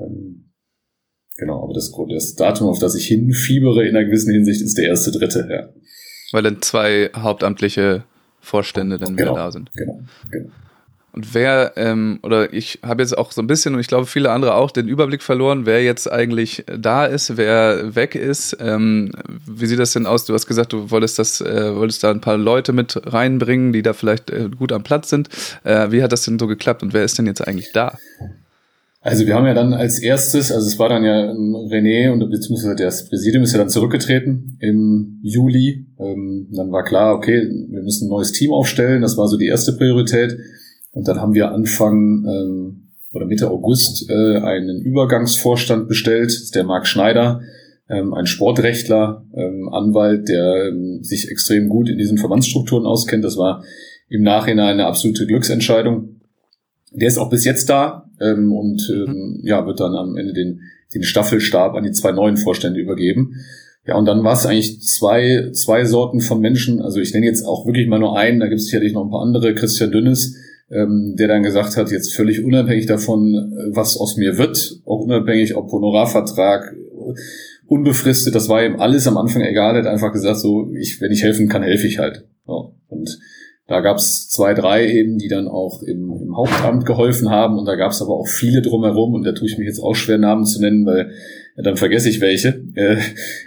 [0.00, 0.52] Ähm,
[1.36, 4.88] genau, aber das, das Datum, auf das ich hinfiebere in einer gewissen Hinsicht, ist der
[4.88, 5.68] erste dritte, ja.
[6.32, 8.04] Weil dann zwei hauptamtliche
[8.40, 9.70] Vorstände dann genau, wieder da sind.
[9.74, 10.50] Genau, genau.
[11.12, 14.30] Und wer, ähm, oder ich habe jetzt auch so ein bisschen, und ich glaube viele
[14.30, 18.56] andere auch, den Überblick verloren, wer jetzt eigentlich da ist, wer weg ist.
[18.60, 19.12] Ähm,
[19.46, 20.24] wie sieht das denn aus?
[20.24, 23.82] Du hast gesagt, du wolltest das, äh, wolltest da ein paar Leute mit reinbringen, die
[23.82, 25.28] da vielleicht äh, gut am Platz sind.
[25.64, 27.98] Äh, wie hat das denn so geklappt und wer ist denn jetzt eigentlich da?
[29.04, 32.76] Also wir haben ja dann als erstes, also es war dann ja René und beziehungsweise
[32.76, 35.86] das Präsidium ist ja dann zurückgetreten im Juli.
[35.98, 39.02] Ähm, dann war klar, okay, wir müssen ein neues Team aufstellen.
[39.02, 40.38] Das war so die erste Priorität.
[40.92, 46.54] Und dann haben wir Anfang ähm, oder Mitte August äh, einen Übergangsvorstand bestellt, das ist
[46.54, 47.40] der Marc Schneider,
[47.88, 53.24] ähm, ein Sportrechtler, ähm, Anwalt, der ähm, sich extrem gut in diesen Verbandsstrukturen auskennt.
[53.24, 53.64] Das war
[54.08, 56.20] im Nachhinein eine absolute Glücksentscheidung.
[56.92, 60.60] Der ist auch bis jetzt da ähm, und ähm, ja, wird dann am Ende den,
[60.94, 63.36] den Staffelstab an die zwei neuen Vorstände übergeben.
[63.86, 66.80] Ja, und dann war es eigentlich zwei, zwei Sorten von Menschen.
[66.80, 69.10] Also ich nenne jetzt auch wirklich mal nur einen, da gibt es sicherlich noch ein
[69.10, 70.36] paar andere, Christian Dünnes,
[70.70, 75.56] ähm, der dann gesagt hat, jetzt völlig unabhängig davon, was aus mir wird, auch unabhängig,
[75.56, 76.74] ob Honorarvertrag,
[77.66, 81.12] unbefristet, das war ihm alles am Anfang egal, er hat einfach gesagt, so, ich, wenn
[81.12, 82.26] ich helfen kann, helfe ich halt.
[82.46, 83.18] Ja, und
[83.66, 87.64] da gab es zwei, drei eben, die dann auch im, im Hauptamt geholfen haben und
[87.64, 90.18] da gab es aber auch viele drumherum und da tue ich mich jetzt auch schwer
[90.18, 91.12] Namen zu nennen, weil
[91.56, 92.62] dann vergesse ich welche.
[92.74, 92.96] Äh,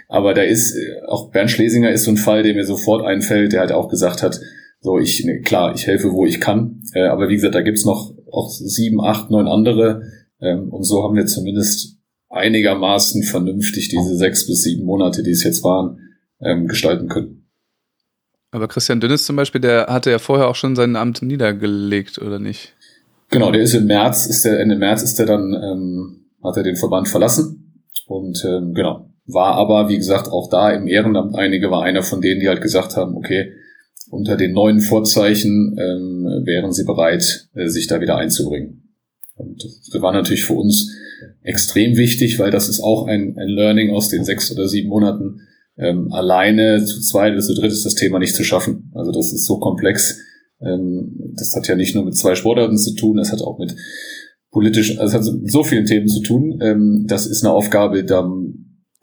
[0.08, 3.52] aber da ist, äh, auch Bernd Schlesinger ist so ein Fall, der mir sofort einfällt,
[3.52, 4.40] der halt auch gesagt hat,
[4.80, 6.75] so ich, ne, klar, ich helfe, wo ich kann.
[6.94, 10.02] Äh, aber wie gesagt, da gibt's noch auch sieben, acht, neun andere.
[10.40, 11.96] Ähm, und so haben wir zumindest
[12.28, 15.98] einigermaßen vernünftig diese sechs bis sieben Monate, die es jetzt waren,
[16.40, 17.46] ähm, gestalten können.
[18.50, 22.38] Aber Christian Dünnes zum Beispiel, der hatte ja vorher auch schon sein Amt niedergelegt, oder
[22.38, 22.74] nicht?
[23.30, 26.62] Genau, der ist im März, ist der Ende März ist er dann, ähm, hat er
[26.62, 31.70] den Verband verlassen und ähm, genau, war aber, wie gesagt, auch da im Ehrenamt einige,
[31.70, 33.52] war einer von denen, die halt gesagt haben, okay,
[34.10, 38.82] unter den neuen Vorzeichen ähm, wären sie bereit, äh, sich da wieder einzubringen.
[39.34, 40.92] Und das war natürlich für uns
[41.42, 45.40] extrem wichtig, weil das ist auch ein, ein Learning aus den sechs oder sieben Monaten.
[45.78, 48.90] Ähm, alleine zu zweit oder zu dritt ist das Thema nicht zu schaffen.
[48.94, 50.20] Also das ist so komplex.
[50.60, 53.74] Ähm, das hat ja nicht nur mit zwei Sportarten zu tun, das hat auch mit
[54.50, 56.58] politisch, also hat mit so vielen Themen zu tun.
[56.62, 58.26] Ähm, das ist eine Aufgabe, da,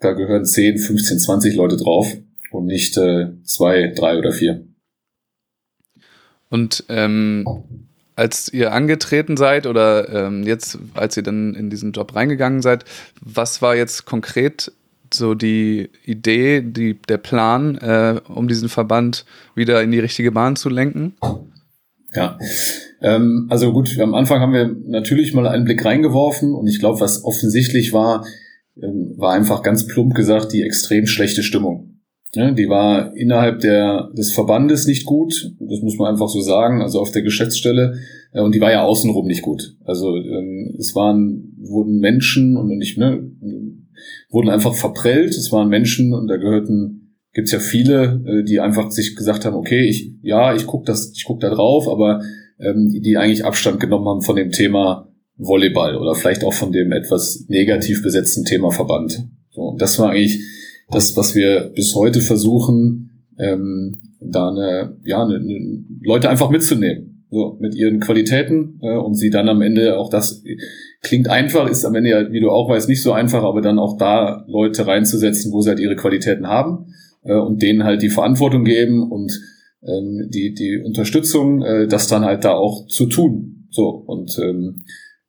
[0.00, 2.16] da gehören 10, 15, 20 Leute drauf
[2.50, 4.66] und nicht äh, zwei, drei oder vier.
[6.54, 7.44] Und ähm,
[8.14, 12.84] als ihr angetreten seid oder ähm, jetzt, als ihr dann in diesen Job reingegangen seid,
[13.20, 14.70] was war jetzt konkret
[15.12, 19.24] so die Idee, die, der Plan, äh, um diesen Verband
[19.56, 21.14] wieder in die richtige Bahn zu lenken?
[22.14, 22.38] Ja,
[23.02, 27.00] ähm, also gut, am Anfang haben wir natürlich mal einen Blick reingeworfen und ich glaube,
[27.00, 28.24] was offensichtlich war,
[28.80, 31.93] ähm, war einfach ganz plump gesagt die extrem schlechte Stimmung.
[32.34, 36.82] Ja, die war innerhalb der, des Verbandes nicht gut, das muss man einfach so sagen,
[36.82, 37.94] also auf der Geschäftsstelle,
[38.32, 39.76] äh, und die war ja außenrum nicht gut.
[39.84, 43.30] Also ähm, es waren, wurden Menschen und nicht, ne,
[44.30, 48.90] wurden einfach verprellt, es waren Menschen und da gehörten, gibt's ja viele, äh, die einfach
[48.90, 52.22] sich gesagt haben, okay, ich, ja, ich guck das, ich guck da drauf, aber
[52.58, 56.92] ähm, die eigentlich Abstand genommen haben von dem Thema Volleyball oder vielleicht auch von dem
[56.92, 59.26] etwas negativ besetzten Thema Verband.
[59.50, 60.40] So, und das war eigentlich
[60.90, 67.26] das, was wir bis heute versuchen, ähm, da eine, ja, eine, eine Leute einfach mitzunehmen,
[67.30, 70.42] so mit ihren Qualitäten äh, und sie dann am Ende auch das
[71.02, 73.78] klingt einfach, ist am Ende ja, wie du auch weißt, nicht so einfach, aber dann
[73.78, 76.86] auch da Leute reinzusetzen, wo sie halt ihre Qualitäten haben
[77.22, 79.32] äh, und denen halt die Verantwortung geben und
[79.82, 83.68] ähm, die die Unterstützung, äh, das dann halt da auch zu tun.
[83.70, 84.84] So und ähm,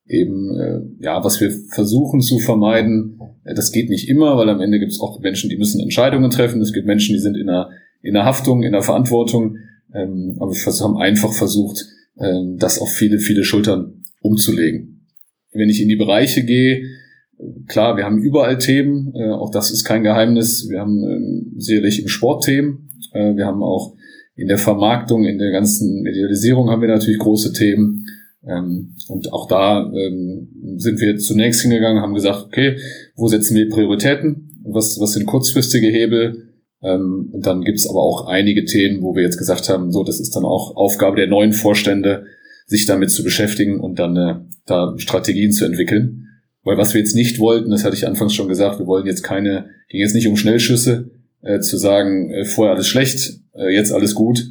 [0.08, 4.62] eben, äh, ja, was wir versuchen zu vermeiden, äh, das geht nicht immer, weil am
[4.62, 6.62] Ende gibt es auch Menschen, die müssen Entscheidungen treffen.
[6.62, 7.70] Es gibt Menschen, die sind in der,
[8.02, 9.58] in der Haftung, in der Verantwortung.
[9.94, 11.86] Ähm, aber wir haben einfach versucht,
[12.20, 15.08] ähm, das auf viele, viele Schultern umzulegen.
[15.54, 16.84] Wenn ich in die Bereiche gehe,
[17.68, 20.68] klar, wir haben überall Themen, äh, auch das ist kein Geheimnis.
[20.70, 23.96] Wir haben ähm, sicherlich im Sport Themen, äh, wir haben auch
[24.36, 28.06] in der Vermarktung, in der ganzen Idealisierung haben wir natürlich große Themen.
[28.48, 32.78] Ähm, und auch da ähm, sind wir zunächst hingegangen, haben gesagt, okay,
[33.16, 34.62] wo setzen wir Prioritäten?
[34.64, 36.54] Was, was sind kurzfristige Hebel?
[36.82, 40.04] Ähm, und dann gibt es aber auch einige Themen, wo wir jetzt gesagt haben, so,
[40.04, 42.26] das ist dann auch Aufgabe der neuen Vorstände,
[42.68, 46.28] sich damit zu beschäftigen und dann äh, da Strategien zu entwickeln.
[46.64, 49.22] Weil was wir jetzt nicht wollten, das hatte ich anfangs schon gesagt, wir wollen jetzt
[49.22, 53.92] keine, ging jetzt nicht um Schnellschüsse, äh, zu sagen, äh, vorher alles schlecht, äh, jetzt
[53.92, 54.44] alles gut,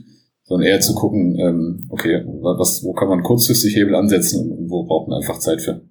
[0.44, 4.84] sondern eher zu gucken, ähm, okay, was, wo kann man kurzfristig Hebel ansetzen und wo
[4.84, 5.82] braucht man einfach Zeit für.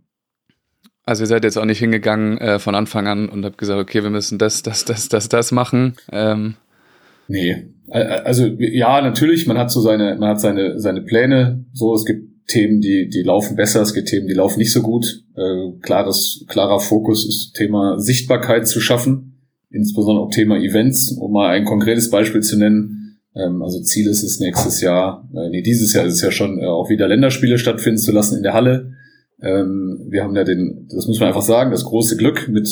[1.06, 4.04] Also ihr seid jetzt auch nicht hingegangen äh, von Anfang an und habt gesagt, okay,
[4.04, 5.96] wir müssen das, das, das, das, das machen.
[6.12, 6.56] Ähm.
[7.28, 11.66] Nee, also ja, natürlich, man hat so seine, man hat seine, seine Pläne.
[11.74, 14.82] So, es gibt Themen, die, die laufen besser, es gibt Themen, die laufen nicht so
[14.82, 15.24] gut.
[15.36, 21.50] Äh, klares, klarer Fokus ist Thema Sichtbarkeit zu schaffen, insbesondere auch Thema Events, um mal
[21.50, 23.03] ein konkretes Beispiel zu nennen
[23.36, 26.66] also Ziel ist es nächstes Jahr, äh, nee, dieses Jahr ist es ja schon äh,
[26.66, 28.94] auch wieder Länderspiele stattfinden zu lassen in der Halle.
[29.42, 32.70] Ähm, wir haben ja den, das muss man einfach sagen, das große Glück mit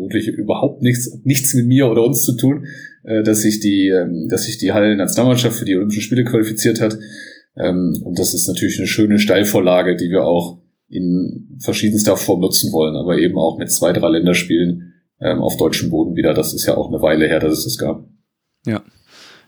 [0.00, 2.64] wirklich überhaupt nichts, nichts mit mir oder uns zu tun,
[3.04, 6.98] äh, dass sich die, ähm, dass sich die Hallen-Nationalmannschaft für die Olympischen Spiele qualifiziert hat.
[7.56, 12.72] Ähm, und das ist natürlich eine schöne Steilvorlage, die wir auch in verschiedenster Form nutzen
[12.72, 16.32] wollen, aber eben auch mit zwei, drei Länderspielen ähm, auf deutschem Boden wieder.
[16.32, 18.08] Das ist ja auch eine Weile her, dass es das gab.
[18.64, 18.82] Ja,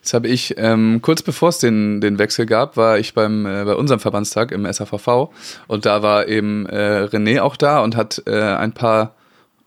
[0.01, 3.65] Jetzt habe ich, ähm, kurz bevor es den, den Wechsel gab, war ich beim, äh,
[3.65, 5.31] bei unserem Verbandstag im SAVV
[5.67, 9.15] und da war eben äh, René auch da und hat äh, ein paar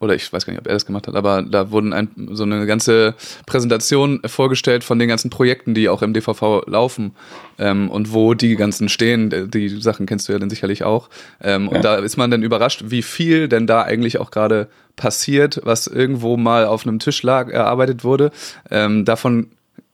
[0.03, 2.43] oder ich weiß gar nicht, ob er das gemacht hat, aber da wurden ein, so
[2.43, 3.15] eine ganze
[3.45, 7.15] Präsentation vorgestellt von den ganzen Projekten, die auch im DVV laufen
[7.57, 9.49] ähm, und wo die ganzen stehen.
[9.49, 11.09] Die Sachen kennst du ja dann sicherlich auch.
[11.41, 11.77] Ähm, ja.
[11.77, 15.87] Und da ist man dann überrascht, wie viel denn da eigentlich auch gerade passiert, was
[15.87, 18.31] irgendwo mal auf einem Tisch lag, erarbeitet wurde.
[18.69, 19.47] Ähm, davon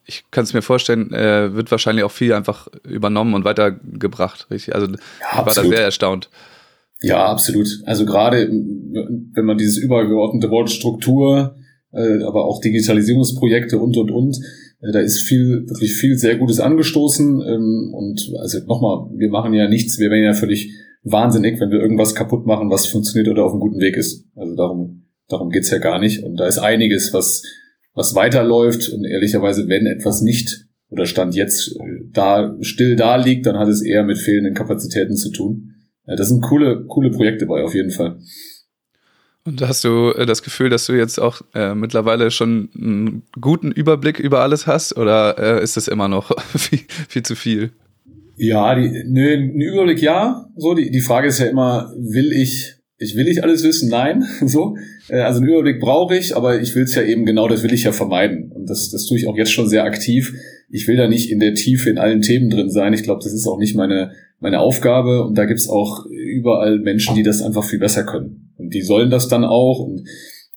[0.10, 4.48] ich kann es mir vorstellen, äh, wird wahrscheinlich auch viel einfach übernommen und weitergebracht.
[4.50, 4.76] Richtig?
[4.76, 4.96] Also ja,
[5.32, 6.30] ich war da sehr erstaunt.
[7.02, 7.68] Ja, absolut.
[7.86, 11.56] Also gerade wenn man dieses übergeordnete Wort Struktur,
[11.94, 14.38] äh, aber auch Digitalisierungsprojekte und und und,
[14.82, 17.42] äh, da ist viel, wirklich viel sehr Gutes angestoßen.
[17.42, 21.80] Ähm, und also nochmal, wir machen ja nichts, wir wären ja völlig wahnsinnig, wenn wir
[21.80, 24.26] irgendwas kaputt machen, was funktioniert oder auf einem guten Weg ist.
[24.36, 26.24] Also darum, darum geht's ja gar nicht.
[26.24, 27.44] Und da ist einiges, was,
[27.94, 28.90] was weiterläuft.
[28.90, 33.68] Und ehrlicherweise, wenn etwas nicht oder Stand jetzt äh, da still da liegt, dann hat
[33.68, 35.76] es eher mit fehlenden Kapazitäten zu tun.
[36.06, 38.20] Das sind coole, coole Projekte bei, auf jeden Fall.
[39.46, 43.72] Und hast du äh, das Gefühl, dass du jetzt auch äh, mittlerweile schon einen guten
[43.72, 47.72] Überblick über alles hast oder äh, ist das immer noch viel, viel zu viel?
[48.38, 50.50] Ja, die, nö, ein Überblick ja.
[50.56, 53.90] So, die, die Frage ist ja immer, will ich, ich will ich alles wissen?
[53.90, 54.26] Nein.
[54.46, 54.76] So.
[55.08, 57.74] Äh, also einen Überblick brauche ich, aber ich will es ja eben genau, das will
[57.74, 58.52] ich ja vermeiden.
[58.52, 60.34] Und das, das tue ich auch jetzt schon sehr aktiv.
[60.70, 62.94] Ich will da nicht in der Tiefe in allen Themen drin sein.
[62.94, 67.16] Ich glaube, das ist auch nicht meine, meine Aufgabe und da gibt's auch überall Menschen,
[67.16, 68.52] die das einfach viel besser können.
[68.58, 70.04] Und die sollen das dann auch und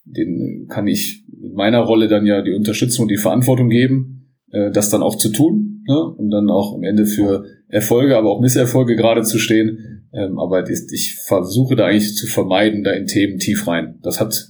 [0.05, 4.22] denen kann ich in meiner Rolle dann ja die Unterstützung und die Verantwortung geben,
[4.53, 5.99] äh, das dann auch zu tun ne?
[6.17, 10.05] und dann auch am Ende für Erfolge, aber auch Misserfolge gerade zu stehen.
[10.13, 13.99] Ähm, aber ich versuche da eigentlich zu vermeiden, da in Themen tief rein.
[14.03, 14.49] Das hat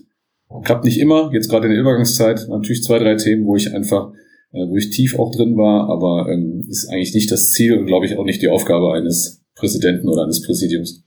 [0.64, 4.12] klappt nicht immer, jetzt gerade in der Übergangszeit, natürlich zwei, drei Themen, wo ich einfach
[4.52, 7.86] äh, wo ich tief auch drin war, aber ähm, ist eigentlich nicht das Ziel und
[7.86, 11.04] glaube ich auch nicht die Aufgabe eines Präsidenten oder eines Präsidiums.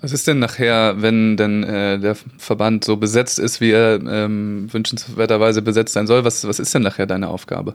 [0.00, 4.68] Was ist denn nachher, wenn denn äh, der Verband so besetzt ist, wie er ähm,
[4.70, 6.24] wünschenswerterweise besetzt sein soll?
[6.24, 7.74] Was, was ist denn nachher deine Aufgabe?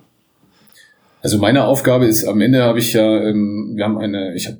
[1.23, 4.57] Also meine Aufgabe ist, am Ende habe ich ja, ähm, wir haben eine, ich hab,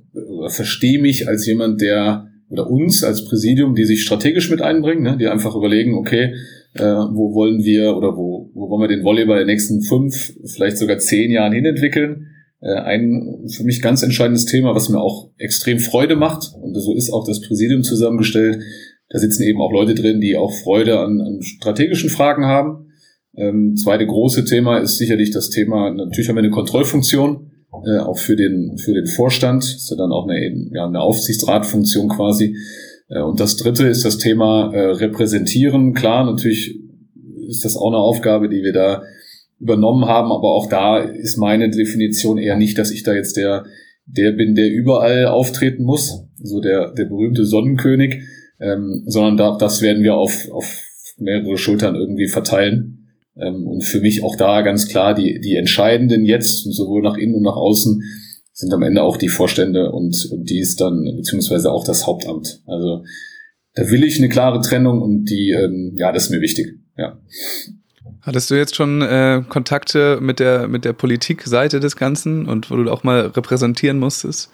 [0.49, 5.17] verstehe mich als jemand, der oder uns als Präsidium, die sich strategisch mit einbringen, ne,
[5.17, 6.35] die einfach überlegen, okay,
[6.75, 10.31] äh, wo wollen wir oder wo, wo wollen wir den Volleyball in den nächsten fünf,
[10.45, 12.27] vielleicht sogar zehn Jahren hinentwickeln.
[12.61, 16.95] Äh, ein für mich ganz entscheidendes Thema, was mir auch extrem Freude macht, und so
[16.95, 18.63] ist auch das Präsidium zusammengestellt.
[19.09, 22.87] Da sitzen eben auch Leute drin, die auch Freude an, an strategischen Fragen haben.
[23.35, 27.51] Ähm, zweite große Thema ist sicherlich das Thema, natürlich haben wir eine Kontrollfunktion,
[27.85, 32.09] äh, auch für den, für den Vorstand, ist ja dann auch eine, ja, eine Aufsichtsratfunktion
[32.09, 32.55] quasi.
[33.09, 35.93] Äh, und das dritte ist das Thema äh, Repräsentieren.
[35.93, 36.79] Klar, natürlich
[37.47, 39.03] ist das auch eine Aufgabe, die wir da
[39.59, 43.65] übernommen haben, aber auch da ist meine Definition eher nicht, dass ich da jetzt der,
[44.05, 48.23] der bin, der überall auftreten muss, so der, der berühmte Sonnenkönig,
[48.59, 50.83] ähm, sondern da, das werden wir auf, auf
[51.17, 53.02] mehrere Schultern irgendwie verteilen.
[53.35, 57.35] Ähm, und für mich auch da ganz klar, die, die Entscheidenden jetzt, sowohl nach innen
[57.35, 58.01] und nach außen,
[58.53, 62.61] sind am Ende auch die Vorstände und, und die ist dann, beziehungsweise auch das Hauptamt.
[62.67, 63.03] Also
[63.73, 66.79] da will ich eine klare Trennung und die, ähm, ja, das ist mir wichtig.
[66.95, 67.19] Ja.
[68.21, 72.75] Hattest du jetzt schon äh, Kontakte mit der, mit der Politikseite des Ganzen und wo
[72.75, 74.49] du auch mal repräsentieren musstest?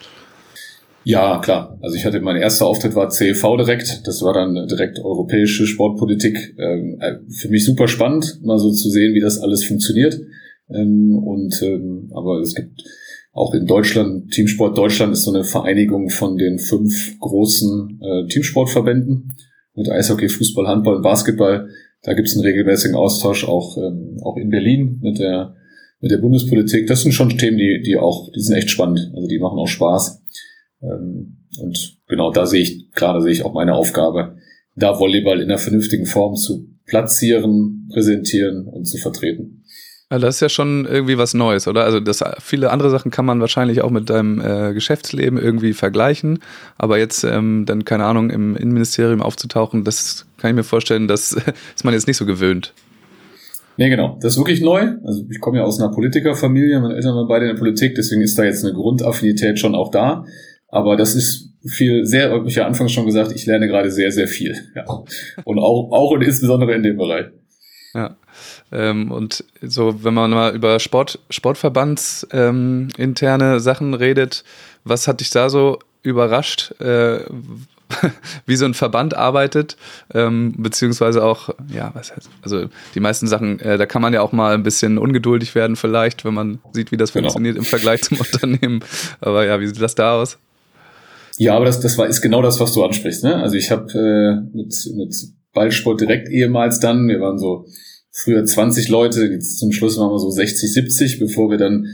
[1.03, 1.77] Ja, klar.
[1.81, 4.05] Also ich hatte mein erster Auftritt war CEV direkt.
[4.05, 6.55] Das war dann direkt europäische Sportpolitik.
[6.57, 10.19] Ähm, äh, für mich super spannend, mal so zu sehen, wie das alles funktioniert.
[10.69, 12.83] Ähm, und ähm, aber es gibt
[13.31, 19.35] auch in Deutschland, Teamsport Deutschland ist so eine Vereinigung von den fünf großen äh, Teamsportverbänden
[19.75, 21.69] mit Eishockey, Fußball, Handball und Basketball.
[22.03, 23.77] Da gibt es einen regelmäßigen Austausch auch,
[24.23, 25.55] auch in Berlin mit der,
[25.99, 26.87] mit der Bundespolitik.
[26.87, 29.11] Das sind schon Themen, die, die auch, die sind echt spannend.
[29.13, 30.21] Also die machen auch Spaß.
[30.81, 34.37] Ähm, und genau da sehe ich, klar, da sehe ich auch meine Aufgabe,
[34.75, 39.63] da Volleyball in einer vernünftigen Form zu platzieren, präsentieren und zu vertreten.
[40.11, 41.83] Also das ist ja schon irgendwie was Neues, oder?
[41.83, 46.39] Also das, viele andere Sachen kann man wahrscheinlich auch mit deinem äh, Geschäftsleben irgendwie vergleichen,
[46.79, 51.33] aber jetzt ähm, dann, keine Ahnung, im Innenministerium aufzutauchen, das kann ich mir vorstellen, das
[51.75, 52.73] ist man jetzt nicht so gewöhnt.
[53.77, 54.17] Nee, genau.
[54.19, 54.95] Das ist wirklich neu.
[55.05, 58.21] Also ich komme ja aus einer Politikerfamilie, meine Eltern waren beide in der Politik, deswegen
[58.21, 60.25] ist da jetzt eine Grundaffinität schon auch da.
[60.71, 64.11] Aber das ist viel, sehr, habe ich ja anfangs schon gesagt, ich lerne gerade sehr,
[64.11, 64.55] sehr viel.
[64.75, 64.85] Ja.
[65.43, 67.27] Und auch, auch und insbesondere in dem Bereich.
[67.93, 68.15] Ja.
[68.71, 74.43] Ähm, und so, wenn man mal über Sport, Sportverbands ähm, interne Sachen redet,
[74.83, 77.19] was hat dich da so überrascht, äh,
[78.45, 79.75] wie so ein Verband arbeitet,
[80.13, 84.21] ähm, beziehungsweise auch, ja, was heißt, also die meisten Sachen, äh, da kann man ja
[84.21, 87.23] auch mal ein bisschen ungeduldig werden vielleicht, wenn man sieht, wie das genau.
[87.23, 88.83] funktioniert im Vergleich zum Unternehmen.
[89.19, 90.37] Aber ja, wie sieht das da aus?
[91.39, 93.23] Ja, aber das, das war, ist genau das, was du ansprichst.
[93.23, 93.37] Ne?
[93.37, 95.15] Also ich habe äh, mit, mit
[95.53, 97.07] Ballsport direkt ehemals dann.
[97.07, 97.65] Wir waren so
[98.11, 101.87] früher 20 Leute, jetzt zum Schluss waren wir so 60, 70, bevor wir dann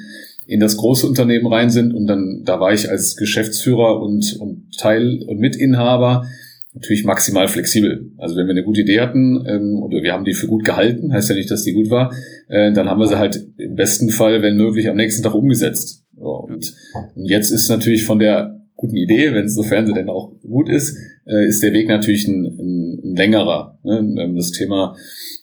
[0.47, 1.93] in das große Unternehmen rein sind.
[1.93, 6.25] Und dann, da war ich als Geschäftsführer und, und Teil und Mitinhaber
[6.73, 8.13] natürlich maximal flexibel.
[8.17, 11.13] Also wenn wir eine gute Idee hatten ähm, oder wir haben die für gut gehalten,
[11.13, 12.11] heißt ja nicht, dass die gut war,
[12.47, 16.03] äh, dann haben wir sie halt im besten Fall, wenn möglich, am nächsten Tag umgesetzt.
[16.17, 16.73] So, und,
[17.13, 20.69] und jetzt ist natürlich von der guten Idee, wenn es sofern sie denn auch gut
[20.69, 23.79] ist, äh, ist der Weg natürlich ein, ein, ein längerer.
[23.83, 24.33] Ne?
[24.35, 24.95] Das Thema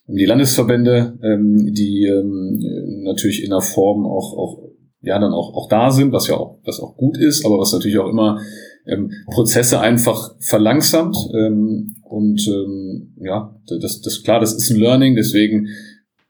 [0.06, 4.58] die Landesverbände, ähm, die ähm, natürlich in der Form auch, auch
[5.00, 7.72] ja dann auch, auch da sind, was ja auch, was auch gut ist, aber was
[7.72, 8.40] natürlich auch immer
[8.86, 11.16] ähm, Prozesse einfach verlangsamt.
[11.34, 15.68] Ähm, und ähm, ja, das, das klar, das ist ein Learning, deswegen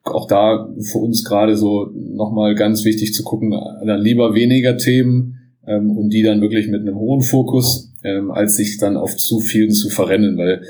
[0.04, 5.38] auch da für uns gerade so nochmal ganz wichtig zu gucken, dann lieber weniger Themen
[5.66, 9.40] ähm, und die dann wirklich mit einem hohen Fokus, ähm, als sich dann auf zu
[9.40, 10.62] vielen zu verrennen, weil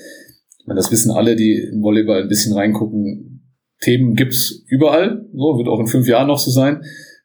[0.67, 3.29] meine, das wissen alle, die im Volleyball ein bisschen reingucken,
[3.81, 6.83] Themen gibt's überall, so wird auch in fünf Jahren noch so sein.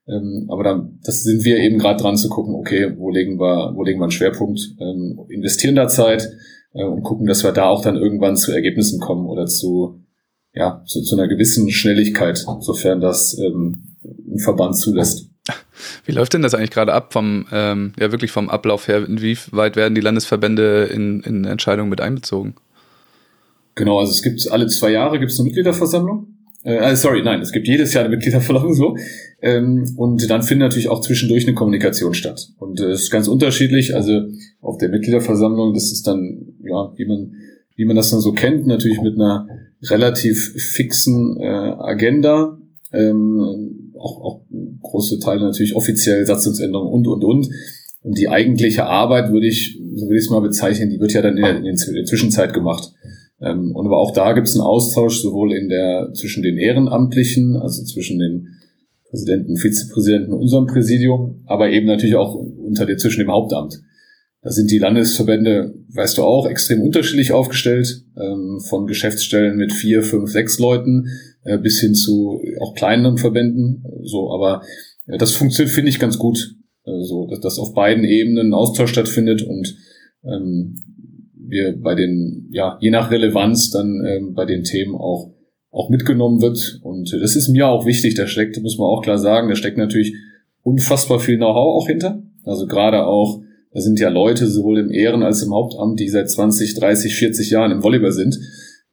[0.08, 3.73] Ähm, aber dann, das sind wir eben gerade dran zu gucken, okay, wo legen wir,
[3.75, 6.32] wo legen wir einen Schwerpunkt, ähm, investieren da Zeit
[6.73, 10.01] äh, und gucken, dass wir da auch dann irgendwann zu Ergebnissen kommen oder zu,
[10.53, 15.30] ja, zu, zu einer gewissen Schnelligkeit, sofern das ähm, ein Verband zulässt.
[16.05, 19.05] Wie läuft denn das eigentlich gerade ab vom, ähm, ja wirklich vom Ablauf her?
[19.05, 22.55] Inwieweit werden die Landesverbände in, in Entscheidungen mit einbezogen?
[23.75, 27.53] Genau, also es gibt alle zwei Jahre gibt es eine Mitgliederversammlung äh, sorry, nein, es
[27.53, 28.97] gibt jedes Jahr eine Mitgliederversammlung so.
[29.41, 32.49] Ähm, und dann findet natürlich auch zwischendurch eine Kommunikation statt.
[32.57, 33.95] Und es äh, ist ganz unterschiedlich.
[33.95, 34.23] Also
[34.60, 37.36] auf der Mitgliederversammlung, das ist dann, ja, wie man,
[37.77, 39.47] wie man das dann so kennt, natürlich mit einer
[39.83, 42.57] relativ fixen äh, Agenda.
[42.91, 44.41] Ähm, auch, auch
[44.81, 47.49] große Teile natürlich offiziell Satzungsänderungen und, und, und.
[48.01, 51.21] Und die eigentliche Arbeit würde ich, so würde ich es mal bezeichnen, die wird ja
[51.21, 52.93] dann in der, in der Zwischenzeit gemacht.
[53.41, 57.55] Ähm, und aber auch da gibt es einen Austausch sowohl in der zwischen den Ehrenamtlichen,
[57.57, 58.47] also zwischen den
[59.10, 63.81] Präsidenten, Vizepräsidenten unserem Präsidium, aber eben natürlich auch unter der zwischen dem Hauptamt.
[64.41, 70.03] Da sind die Landesverbände, weißt du auch, extrem unterschiedlich aufgestellt, ähm, von Geschäftsstellen mit vier,
[70.03, 71.07] fünf, sechs Leuten
[71.47, 73.83] äh, bis hin zu auch kleineren Verbänden.
[74.03, 74.62] So, aber
[75.07, 76.55] äh, das funktioniert, finde ich, ganz gut.
[76.86, 79.75] Äh, so, dass, dass auf beiden Ebenen ein Austausch stattfindet und
[80.23, 80.75] ähm,
[81.33, 85.33] wir bei den, ja, je nach Relevanz dann ähm, bei den Themen auch,
[85.71, 86.81] auch mitgenommen wird.
[86.83, 88.15] Und das ist mir auch wichtig.
[88.15, 90.15] Da steckt, muss man auch klar sagen, da steckt natürlich
[90.63, 92.21] unfassbar viel Know-how auch hinter.
[92.43, 96.29] Also gerade auch, da sind ja Leute sowohl im Ehren- als im Hauptamt, die seit
[96.29, 98.38] 20, 30, 40 Jahren im Volleyball sind.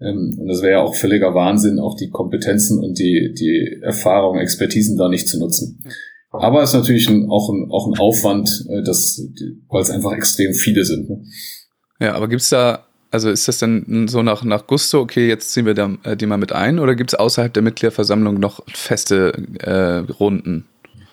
[0.05, 4.39] Ähm, und das wäre ja auch völliger Wahnsinn, auch die Kompetenzen und die, die Erfahrung,
[4.39, 5.83] Expertisen da nicht zu nutzen.
[6.31, 9.23] Aber es ist natürlich ein, auch, ein, auch ein Aufwand, äh, das,
[9.69, 11.09] weil es einfach extrem viele sind.
[11.09, 11.23] Ne?
[12.01, 15.67] Ja, aber gibt's da, also ist das dann so nach, nach Gusto, okay, jetzt ziehen
[15.67, 19.33] wir da, äh, die mal mit ein, oder gibt es außerhalb der Mitgliederversammlung noch feste
[19.61, 20.67] äh, Runden?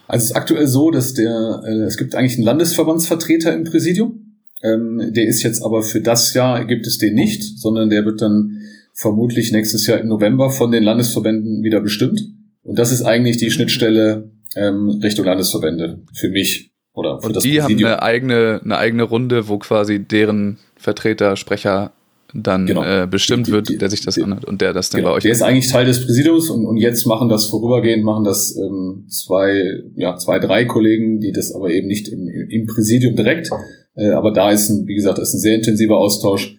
[0.07, 4.37] Also es ist aktuell so, dass der, äh, es gibt eigentlich einen Landesverbandsvertreter im Präsidium.
[4.63, 8.21] Ähm, der ist jetzt aber für das Jahr gibt es den nicht, sondern der wird
[8.21, 8.61] dann
[8.93, 12.21] vermutlich nächstes Jahr im November von den Landesverbänden wieder bestimmt.
[12.63, 17.43] Und das ist eigentlich die Schnittstelle ähm, Richtung Landesverbände für mich oder für Und das
[17.43, 17.89] die Präsidium.
[17.89, 21.93] haben eine eigene, eine eigene Runde, wo quasi deren Vertreter, Sprecher
[22.33, 22.83] dann Genau.
[22.83, 25.11] äh, bestimmt Die- die- wird, der sich das die- anhört und der das dann Genau,
[25.11, 25.23] bei euch.
[25.23, 29.05] der ist eigentlich Teil des Präsidiums und, und jetzt machen das vorübergehend, machen das ähm,
[29.09, 29.63] zwei,
[29.95, 33.49] ja, zwei, drei Kollegen, die das aber eben nicht im, im Präsidium direkt.
[33.95, 36.55] Äh, aber da ist ein, wie gesagt, ist ein sehr intensiver Austausch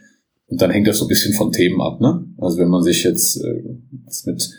[0.52, 2.00] und dann hängt das so ein bisschen von Themen ab.
[2.00, 2.26] Ne?
[2.38, 3.62] Also wenn man sich jetzt, äh,
[4.26, 4.50] mit,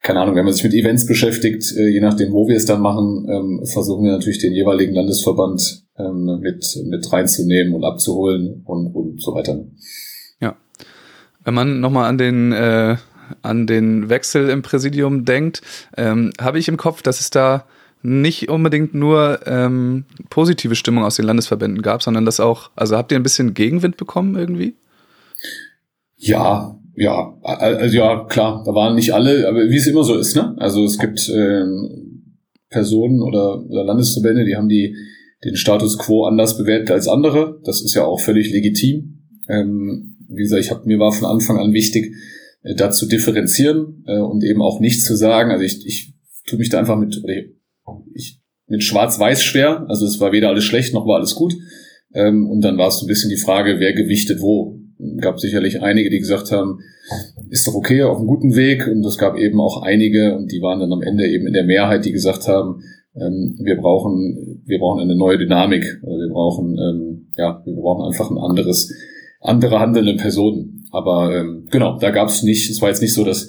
[0.00, 2.80] keine Ahnung, wenn man sich mit Events beschäftigt, äh, je nachdem, wo wir es dann
[2.80, 8.94] machen, ähm, versuchen wir natürlich den jeweiligen Landesverband ähm, mit, mit reinzunehmen und abzuholen und,
[8.94, 9.66] und so weiter.
[11.44, 12.96] Wenn man nochmal an den äh,
[13.42, 15.60] an den Wechsel im Präsidium denkt,
[15.96, 17.66] ähm, habe ich im Kopf, dass es da
[18.02, 23.12] nicht unbedingt nur ähm, positive Stimmung aus den Landesverbänden gab, sondern dass auch, also habt
[23.12, 24.74] ihr ein bisschen Gegenwind bekommen irgendwie?
[26.16, 30.34] Ja, ja, also ja, klar, da waren nicht alle, aber wie es immer so ist,
[30.34, 30.54] ne?
[30.58, 32.34] Also es gibt ähm,
[32.70, 34.96] Personen oder, oder Landesverbände, die haben die
[35.44, 37.60] den Status quo anders bewertet als andere.
[37.64, 39.20] Das ist ja auch völlig legitim.
[39.48, 42.14] Ähm, wie gesagt, ich hab, mir war von Anfang an wichtig,
[42.62, 46.14] äh, da zu differenzieren äh, und eben auch nicht zu sagen, also ich, ich
[46.46, 47.57] tue mich da einfach mit, oder ich,
[48.66, 51.54] mit Schwarz-Weiß schwer, also es war weder alles schlecht noch war alles gut.
[52.14, 54.78] Ähm, und dann war es ein bisschen die Frage, wer gewichtet wo
[55.20, 56.80] gab sicherlich einige, die gesagt haben,
[57.50, 58.86] ist doch okay, auf einem guten Weg.
[58.86, 61.64] Und es gab eben auch einige, und die waren dann am Ende eben in der
[61.64, 62.82] Mehrheit, die gesagt haben,
[63.14, 66.00] ähm, wir brauchen, wir brauchen eine neue Dynamik.
[66.02, 68.92] Oder wir brauchen, ähm, ja, wir brauchen einfach ein anderes,
[69.40, 70.84] andere handelnde Personen.
[70.90, 73.48] Aber ähm, genau, da gab es nicht, es war jetzt nicht so, dass,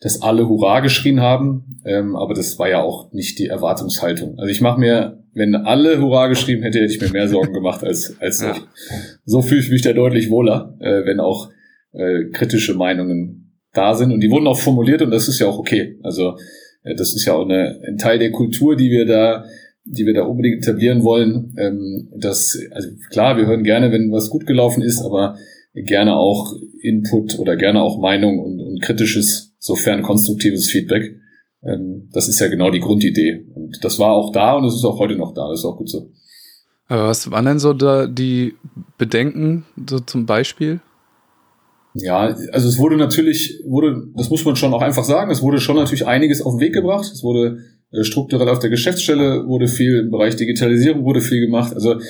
[0.00, 4.38] dass alle Hurra geschrien haben, ähm, aber das war ja auch nicht die Erwartungshaltung.
[4.38, 7.84] Also ich mache mir, wenn alle Hurra geschrieben hätte, hätte ich mir mehr Sorgen gemacht
[7.84, 8.56] als, als ja.
[9.24, 11.50] so fühle ich mich da deutlich wohler, äh, wenn auch
[11.92, 14.12] äh, kritische Meinungen da sind.
[14.12, 15.98] Und die wurden auch formuliert und das ist ja auch okay.
[16.02, 16.36] Also
[16.82, 19.44] äh, das ist ja auch eine, ein Teil der Kultur, die wir da
[19.84, 21.54] die wir da unbedingt etablieren wollen.
[21.58, 25.36] Ähm, dass, also klar, wir hören gerne, wenn was gut gelaufen ist, aber
[25.74, 31.16] gerne auch Input oder gerne auch Meinung und, und kritisches, sofern konstruktives Feedback.
[31.62, 33.46] Ähm, das ist ja genau die Grundidee.
[33.54, 35.48] Und das war auch da und es ist auch heute noch da.
[35.48, 36.10] Das ist auch gut so.
[36.88, 38.54] Aber was waren denn so da die
[38.98, 40.80] Bedenken, so zum Beispiel?
[41.94, 45.60] Ja, also es wurde natürlich, wurde, das muss man schon auch einfach sagen, es wurde
[45.60, 47.10] schon natürlich einiges auf den Weg gebracht.
[47.12, 47.58] Es wurde
[47.92, 51.74] äh, strukturell auf der Geschäftsstelle wurde viel im Bereich Digitalisierung wurde viel gemacht.
[51.74, 52.00] Also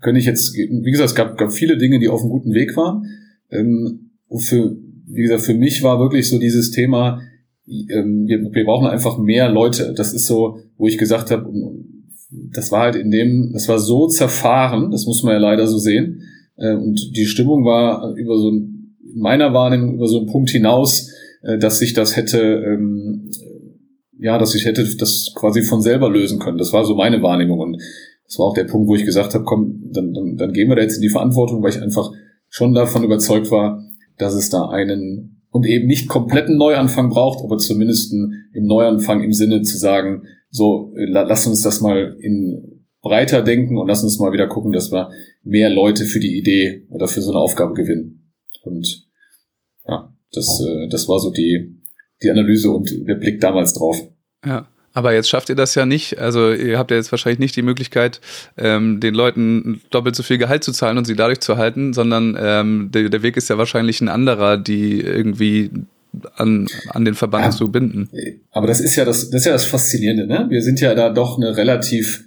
[0.00, 2.76] könnte ich jetzt, wie gesagt, es gab, gab viele Dinge, die auf einem guten Weg
[2.76, 3.06] waren.
[3.50, 4.76] Ähm, für,
[5.12, 7.20] wie gesagt, für mich war wirklich so dieses Thema,
[7.66, 9.94] ähm, wir, wir brauchen einfach mehr Leute.
[9.96, 11.50] Das ist so, wo ich gesagt habe,
[12.30, 15.78] das war halt in dem, das war so zerfahren, das muss man ja leider so
[15.78, 16.22] sehen.
[16.56, 18.80] Äh, und die Stimmung war über so ein
[19.14, 21.10] in meiner Wahrnehmung über so einen Punkt hinaus,
[21.42, 23.30] äh, dass sich das hätte, ähm,
[24.18, 26.58] ja, dass ich hätte das quasi von selber lösen können.
[26.58, 27.82] Das war so meine Wahrnehmung und
[28.26, 30.76] das war auch der Punkt, wo ich gesagt habe, komm, dann, dann, dann gehen wir
[30.76, 32.12] da jetzt in die Verantwortung, weil ich einfach
[32.48, 33.82] schon davon überzeugt war,
[34.20, 39.32] dass es da einen und eben nicht kompletten Neuanfang braucht, aber zumindest im Neuanfang im
[39.32, 44.18] Sinne zu sagen, so, äh, lass uns das mal in breiter denken und lass uns
[44.18, 45.10] mal wieder gucken, dass wir
[45.42, 48.32] mehr Leute für die Idee oder für so eine Aufgabe gewinnen.
[48.62, 49.08] Und
[49.86, 51.80] ja, das, äh, das war so die,
[52.22, 54.00] die Analyse und der Blick damals drauf.
[54.44, 54.68] Ja.
[55.00, 56.18] Aber jetzt schafft ihr das ja nicht.
[56.18, 58.20] Also ihr habt ja jetzt wahrscheinlich nicht die Möglichkeit,
[58.58, 62.36] ähm, den Leuten doppelt so viel Gehalt zu zahlen und sie dadurch zu halten, sondern
[62.38, 65.70] ähm, der, der Weg ist ja wahrscheinlich ein anderer, die irgendwie
[66.34, 68.10] an, an den Verband ja, zu binden.
[68.50, 70.48] Aber das ist ja das, das ist ja das Faszinierende, ne?
[70.50, 72.24] Wir sind ja da doch eine relativ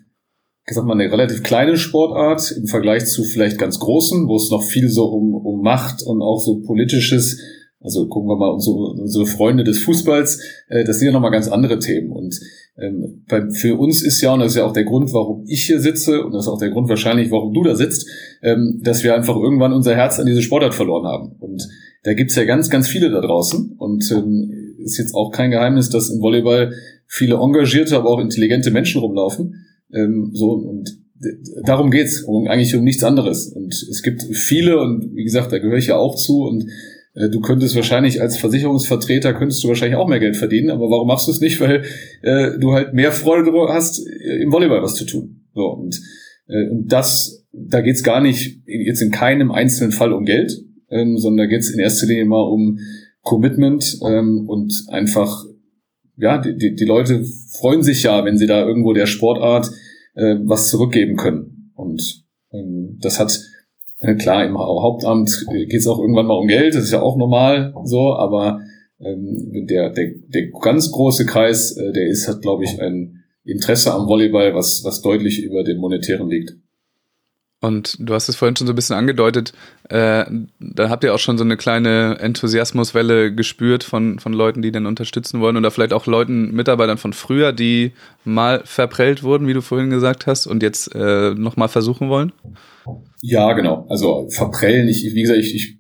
[0.66, 4.50] ich sag mal, eine relativ kleine Sportart im Vergleich zu vielleicht ganz großen, wo es
[4.50, 7.38] noch viel so um, um Macht und auch so politisches,
[7.82, 11.50] also gucken wir mal unsere, unsere Freunde des Fußballs, äh, das sind ja nochmal ganz
[11.50, 12.12] andere Themen.
[12.12, 12.40] Und
[12.78, 15.80] ähm, für uns ist ja, und das ist ja auch der Grund, warum ich hier
[15.80, 18.08] sitze, und das ist auch der Grund wahrscheinlich, warum du da sitzt,
[18.42, 21.36] ähm, dass wir einfach irgendwann unser Herz an diese Sportart verloren haben.
[21.40, 21.68] Und
[22.04, 23.76] da gibt's ja ganz, ganz viele da draußen.
[23.78, 26.74] Und ähm, ist jetzt auch kein Geheimnis, dass im Volleyball
[27.08, 29.56] viele engagierte, aber auch intelligente Menschen rumlaufen
[29.94, 30.98] ähm, so, und
[31.64, 33.48] darum geht's, um, eigentlich um nichts anderes.
[33.48, 36.66] Und es gibt viele, und wie gesagt, da gehöre ich ja auch zu, und
[37.14, 41.28] du könntest wahrscheinlich als Versicherungsvertreter, könntest du wahrscheinlich auch mehr Geld verdienen, aber warum machst
[41.28, 41.60] du es nicht?
[41.60, 41.84] Weil
[42.22, 45.42] äh, du halt mehr Freude hast, im Volleyball was zu tun.
[45.54, 46.02] So, und,
[46.48, 50.60] äh, und das, da geht's gar nicht jetzt in keinem einzelnen Fall um Geld,
[50.90, 52.80] ähm, sondern da geht's in erster Linie mal um
[53.22, 55.46] Commitment ähm, und einfach
[56.18, 57.24] ja, die, die, die Leute
[57.60, 59.72] freuen sich ja, wenn sie da irgendwo der Sportart
[60.16, 61.72] äh, was zurückgeben können.
[61.76, 63.40] Und ähm, das hat, äh,
[64.18, 67.74] klar, im Hauptamt geht es auch irgendwann mal um Geld, das ist ja auch normal
[67.86, 68.60] so, aber
[69.00, 73.94] ähm, der, der, der ganz große Kreis, äh, der ist, hat, glaube ich, ein Interesse
[73.94, 76.56] am Volleyball, was, was deutlich über dem Monetären liegt.
[77.64, 79.54] Und du hast es vorhin schon so ein bisschen angedeutet,
[79.88, 80.26] äh,
[80.60, 84.86] da habt ihr auch schon so eine kleine Enthusiasmuswelle gespürt von, von Leuten, die den
[84.86, 87.94] unterstützen wollen oder vielleicht auch Leuten, Mitarbeitern von früher, die
[88.26, 92.34] mal verprellt wurden, wie du vorhin gesagt hast, und jetzt äh, nochmal versuchen wollen?
[93.22, 93.86] Ja, genau.
[93.88, 95.78] Also verprellen, ich, wie gesagt, ich, ich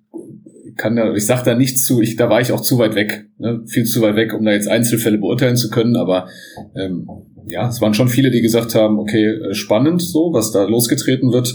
[0.77, 3.25] kann da, ich sag da nichts zu, ich, da war ich auch zu weit weg,
[3.39, 3.61] ne?
[3.67, 6.29] viel zu weit weg, um da jetzt Einzelfälle beurteilen zu können, aber
[6.77, 7.09] ähm,
[7.45, 11.34] ja, es waren schon viele, die gesagt haben, okay, äh, spannend so, was da losgetreten
[11.34, 11.53] wird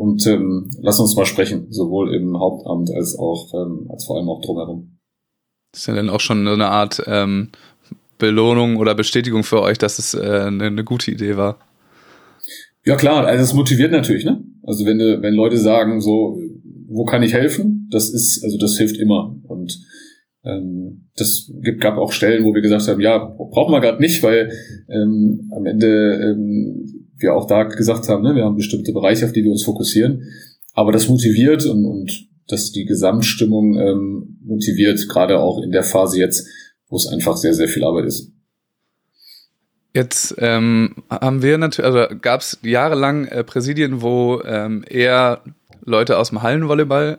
[0.00, 4.30] und ähm, lass uns mal sprechen, sowohl im Hauptamt als auch ähm, als vor allem
[4.30, 4.96] auch drumherum.
[5.72, 7.50] Das ist ja dann auch schon eine Art ähm,
[8.16, 11.58] Belohnung oder Bestätigung für euch, dass es äh, eine, eine gute Idee war.
[12.86, 14.42] Ja klar, also es motiviert natürlich, ne?
[14.62, 16.38] Also wenn wenn Leute sagen, so,
[16.88, 17.86] wo kann ich helfen?
[17.90, 19.36] Das ist, also das hilft immer.
[19.48, 19.80] Und
[20.42, 24.50] das gibt, gab auch Stellen, wo wir gesagt haben, ja, brauchen wir gerade nicht, weil
[24.88, 29.32] ähm, am Ende ähm, wir auch da gesagt haben, ne, wir haben bestimmte Bereiche, auf
[29.32, 30.22] die wir uns fokussieren.
[30.72, 36.18] Aber das motiviert und, und dass die Gesamtstimmung ähm, motiviert, gerade auch in der Phase
[36.18, 36.48] jetzt,
[36.88, 38.32] wo es einfach sehr, sehr viel Arbeit ist.
[39.92, 45.42] Jetzt ähm, haben wir natürlich, also gab es jahrelang äh, Präsidien, wo ähm, eher
[45.84, 47.18] Leute aus dem Hallenvolleyball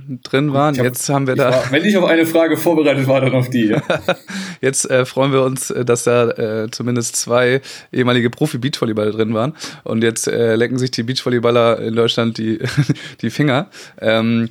[0.00, 0.76] äh, drin waren.
[0.76, 1.50] Hab, Jetzt haben wir da.
[1.50, 3.66] War, wenn ich auf eine Frage vorbereitet war, dann auf die.
[3.68, 3.82] Ja.
[4.60, 7.60] Jetzt äh, freuen wir uns, äh, dass da äh, zumindest zwei
[7.92, 9.54] ehemalige Profi-Beachvolleyballer drin waren.
[9.82, 12.58] Und jetzt äh, lecken sich die Beachvolleyballer in Deutschland die,
[13.20, 13.68] die Finger.
[14.00, 14.50] Ähm,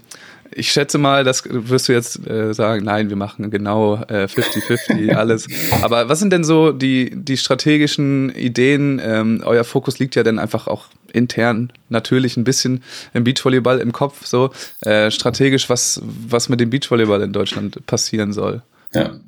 [0.55, 5.13] ich schätze mal, das wirst du jetzt äh, sagen, nein, wir machen genau 50-50 äh,
[5.15, 5.47] alles.
[5.81, 9.01] Aber was sind denn so die, die strategischen Ideen?
[9.03, 12.83] Ähm, euer Fokus liegt ja dann einfach auch intern natürlich ein bisschen
[13.13, 14.51] im Beachvolleyball im Kopf, so
[14.81, 18.63] äh, strategisch, was, was mit dem Beachvolleyball in Deutschland passieren soll.
[18.93, 19.19] Ja.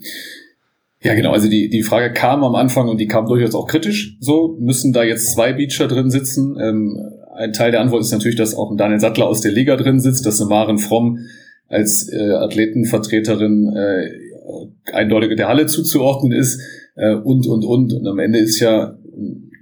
[1.02, 1.34] Ja, genau.
[1.34, 4.18] Also die, die Frage kam am Anfang und die kam durchaus auch kritisch.
[4.20, 6.58] So, müssen da jetzt zwei Beacher drin sitzen?
[6.60, 6.98] Ähm,
[7.36, 10.00] ein Teil der Antwort ist natürlich, dass auch ein Daniel Sattler aus der Liga drin
[10.00, 11.20] sitzt, dass eine Maren Fromm
[11.68, 16.62] als äh, Athletenvertreterin äh, eindeutig der Halle zuzuordnen ist
[16.96, 17.94] äh, und, und, und.
[17.94, 18.98] Und am Ende ist ja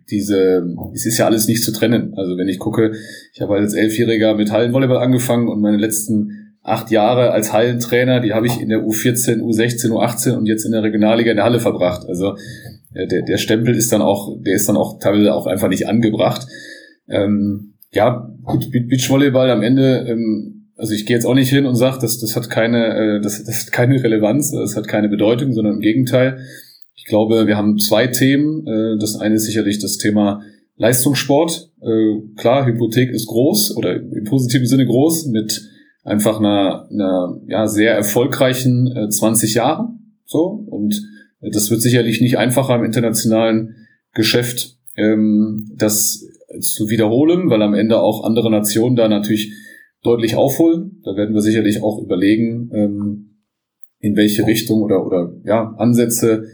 [0.09, 2.13] diese, es ist ja alles nicht zu trennen.
[2.15, 2.93] Also wenn ich gucke,
[3.33, 8.33] ich habe als Elfjähriger mit Hallenvolleyball angefangen und meine letzten acht Jahre als Hallentrainer, die
[8.33, 11.59] habe ich in der U14, U16, U18 und jetzt in der Regionalliga in der Halle
[11.59, 12.07] verbracht.
[12.07, 12.35] Also
[12.93, 15.87] äh, der, der Stempel ist dann auch, der ist dann auch teilweise auch einfach nicht
[15.87, 16.47] angebracht.
[17.07, 21.75] Ähm, ja, gut, Beachvolleyball am Ende, ähm, also ich gehe jetzt auch nicht hin und
[21.75, 25.53] sage, das, das hat keine, äh, das, das hat keine Relevanz, das hat keine Bedeutung,
[25.53, 26.39] sondern im Gegenteil.
[26.95, 28.65] Ich glaube, wir haben zwei Themen.
[28.65, 30.41] Äh, das eine ist sicherlich das Thema
[30.77, 31.71] Leistungssport.
[31.81, 35.69] Äh, klar, Hypothek ist groß oder im positiven Sinne groß mit
[36.03, 40.15] einfach einer, einer ja, sehr erfolgreichen äh, 20 Jahren.
[40.25, 41.01] So und
[41.41, 43.75] das wird sicherlich nicht einfacher im internationalen
[44.13, 46.25] Geschäft, ähm, das
[46.59, 49.53] zu wiederholen, weil am Ende auch andere Nationen da natürlich
[50.03, 51.01] deutlich aufholen.
[51.03, 53.39] Da werden wir sicherlich auch überlegen, ähm,
[53.99, 56.45] in welche Richtung oder, oder ja, Ansätze,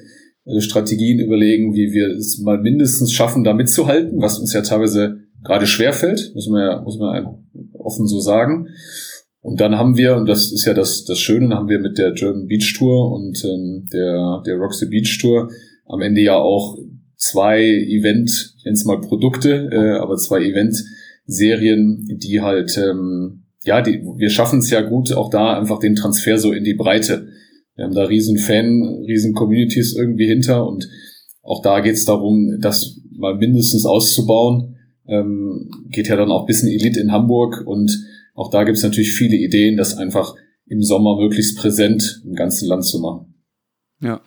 [0.46, 5.20] äh, Strategien überlegen, wie wir es mal mindestens schaffen, da mitzuhalten, was uns ja teilweise
[5.44, 7.26] gerade schwerfällt, muss man ja, muss man
[7.74, 8.68] offen so sagen.
[9.42, 12.12] Und dann haben wir, und das ist ja das, das Schöne, haben wir mit der
[12.12, 15.50] German Beach Tour und ähm, der, der Roxy Beach Tour
[15.86, 16.78] am Ende ja auch
[17.16, 24.30] zwei Event, es mal Produkte, äh, aber zwei Event-Serien, die halt, ähm, ja, die, wir
[24.30, 27.28] schaffen es ja gut, auch da einfach den Transfer so in die Breite.
[27.76, 30.90] Wir haben da riesen Fan, riesen Communities irgendwie hinter und
[31.42, 34.76] auch da geht es darum, das mal mindestens auszubauen.
[35.08, 38.06] Ähm, geht ja dann auch bis in Elite in Hamburg und
[38.36, 40.36] auch da gibt es natürlich viele Ideen, das einfach
[40.68, 43.34] im Sommer möglichst präsent im ganzen Land zu machen.
[44.02, 44.22] Ja.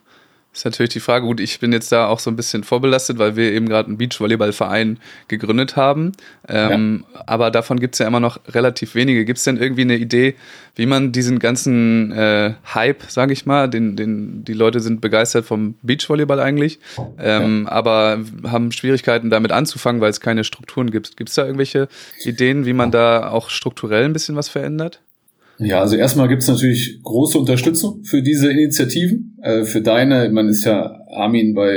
[0.54, 3.36] Ist natürlich die Frage, gut, ich bin jetzt da auch so ein bisschen vorbelastet, weil
[3.36, 6.12] wir eben gerade einen Beachvolleyballverein gegründet haben.
[6.46, 7.22] Ähm, ja.
[7.26, 9.24] Aber davon gibt es ja immer noch relativ wenige.
[9.24, 10.34] Gibt es denn irgendwie eine Idee,
[10.74, 15.46] wie man diesen ganzen äh, Hype, sage ich mal, den, den, die Leute sind begeistert
[15.46, 16.80] vom Beachvolleyball eigentlich,
[17.18, 17.72] ähm, ja.
[17.72, 21.16] aber haben Schwierigkeiten damit anzufangen, weil es keine Strukturen gibt.
[21.16, 21.88] Gibt es da irgendwelche
[22.24, 25.00] Ideen, wie man da auch strukturell ein bisschen was verändert?
[25.64, 29.38] Ja, also erstmal gibt es natürlich große Unterstützung für diese Initiativen.
[29.42, 31.74] Äh, für deine, man ist ja Armin bei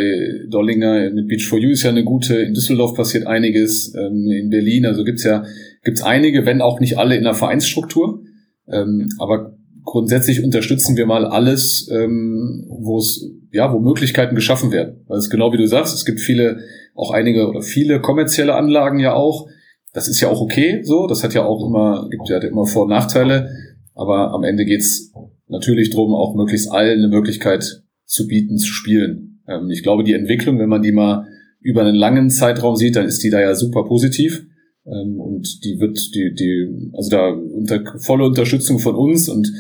[0.50, 4.50] Dollinger mit Beach for You ist ja eine gute, in Düsseldorf passiert einiges, ähm, in
[4.50, 5.44] Berlin, also gibt's ja
[5.84, 8.24] gibt's einige, wenn auch nicht alle in der Vereinsstruktur.
[8.68, 15.06] Ähm, aber grundsätzlich unterstützen wir mal alles, ähm, wo es, ja, wo Möglichkeiten geschaffen werden.
[15.08, 16.60] Weil es genau wie du sagst, es gibt viele,
[16.96, 19.48] auch einige oder viele kommerzielle Anlagen ja auch.
[19.94, 22.84] Das ist ja auch okay so, das hat ja auch immer, gibt ja immer Vor-
[22.84, 23.50] und Nachteile.
[23.96, 25.12] Aber am Ende geht's
[25.48, 29.42] natürlich drum, auch möglichst allen eine Möglichkeit zu bieten, zu spielen.
[29.48, 31.28] Ähm, ich glaube, die Entwicklung, wenn man die mal
[31.62, 34.46] über einen langen Zeitraum sieht, dann ist die da ja super positiv.
[34.86, 39.52] Ähm, und die wird, die, die, also da unter volle Unterstützung von uns und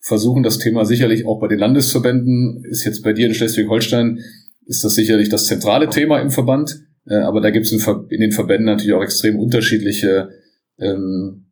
[0.00, 4.20] versuchen das Thema sicherlich auch bei den Landesverbänden, ist jetzt bei dir in Schleswig-Holstein,
[4.66, 6.80] ist das sicherlich das zentrale Thema im Verband.
[7.06, 10.30] Äh, aber da gibt es in, in, den Verbänden natürlich auch extrem unterschiedliche
[10.78, 11.43] ähm,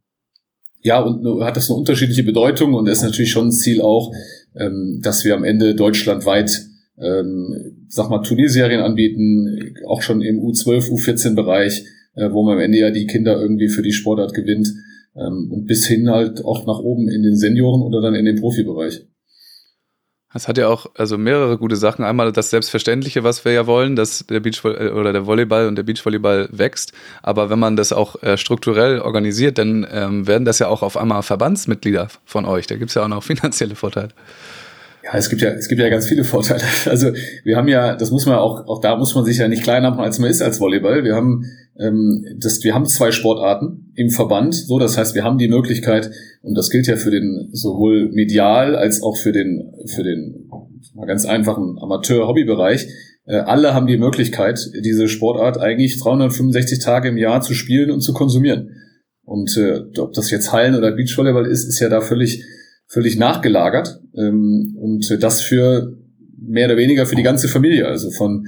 [0.83, 4.12] ja, und hat das eine unterschiedliche Bedeutung und ist natürlich schon ein Ziel auch,
[4.55, 6.66] ähm, dass wir am Ende deutschlandweit,
[6.99, 12.78] ähm, sag mal, Turnierserien anbieten, auch schon im U12, U14-Bereich, äh, wo man am Ende
[12.78, 14.68] ja die Kinder irgendwie für die Sportart gewinnt
[15.14, 18.41] ähm, und bis hin halt auch nach oben in den Senioren oder dann in den
[18.41, 19.07] Profibereich.
[20.35, 22.05] Es hat ja auch also mehrere gute Sachen.
[22.05, 25.76] Einmal das Selbstverständliche, was wir ja wollen, dass der Beachvolleyball äh, oder der Volleyball und
[25.76, 26.93] der Beachvolleyball wächst.
[27.22, 30.97] Aber wenn man das auch äh, strukturell organisiert, dann ähm, werden das ja auch auf
[30.97, 32.66] einmal Verbandsmitglieder von euch.
[32.66, 34.11] Da gibt's ja auch noch finanzielle Vorteile.
[35.05, 36.62] Ja, es gibt ja, es gibt ja ganz viele Vorteile.
[36.86, 37.12] Also
[37.44, 39.90] wir haben ja, das muss man auch, auch da muss man sich ja nicht kleiner
[39.90, 41.05] machen, als man ist als Volleyball.
[41.05, 41.44] Wir haben
[41.78, 46.11] ähm, das, wir haben zwei Sportarten im Verband, so das heißt, wir haben die Möglichkeit
[46.42, 50.48] und das gilt ja für den sowohl medial als auch für den für den
[50.94, 52.88] mal ganz einfachen Amateur-Hobbybereich.
[53.24, 58.00] Äh, alle haben die Möglichkeit, diese Sportart eigentlich 365 Tage im Jahr zu spielen und
[58.00, 58.70] zu konsumieren.
[59.24, 62.44] Und äh, ob das jetzt Hallen oder Beachvolleyball ist, ist ja da völlig,
[62.93, 64.01] völlig nachgelagert.
[64.16, 65.97] Ähm, und das für
[66.38, 68.47] mehr oder weniger für die ganze Familie, also von,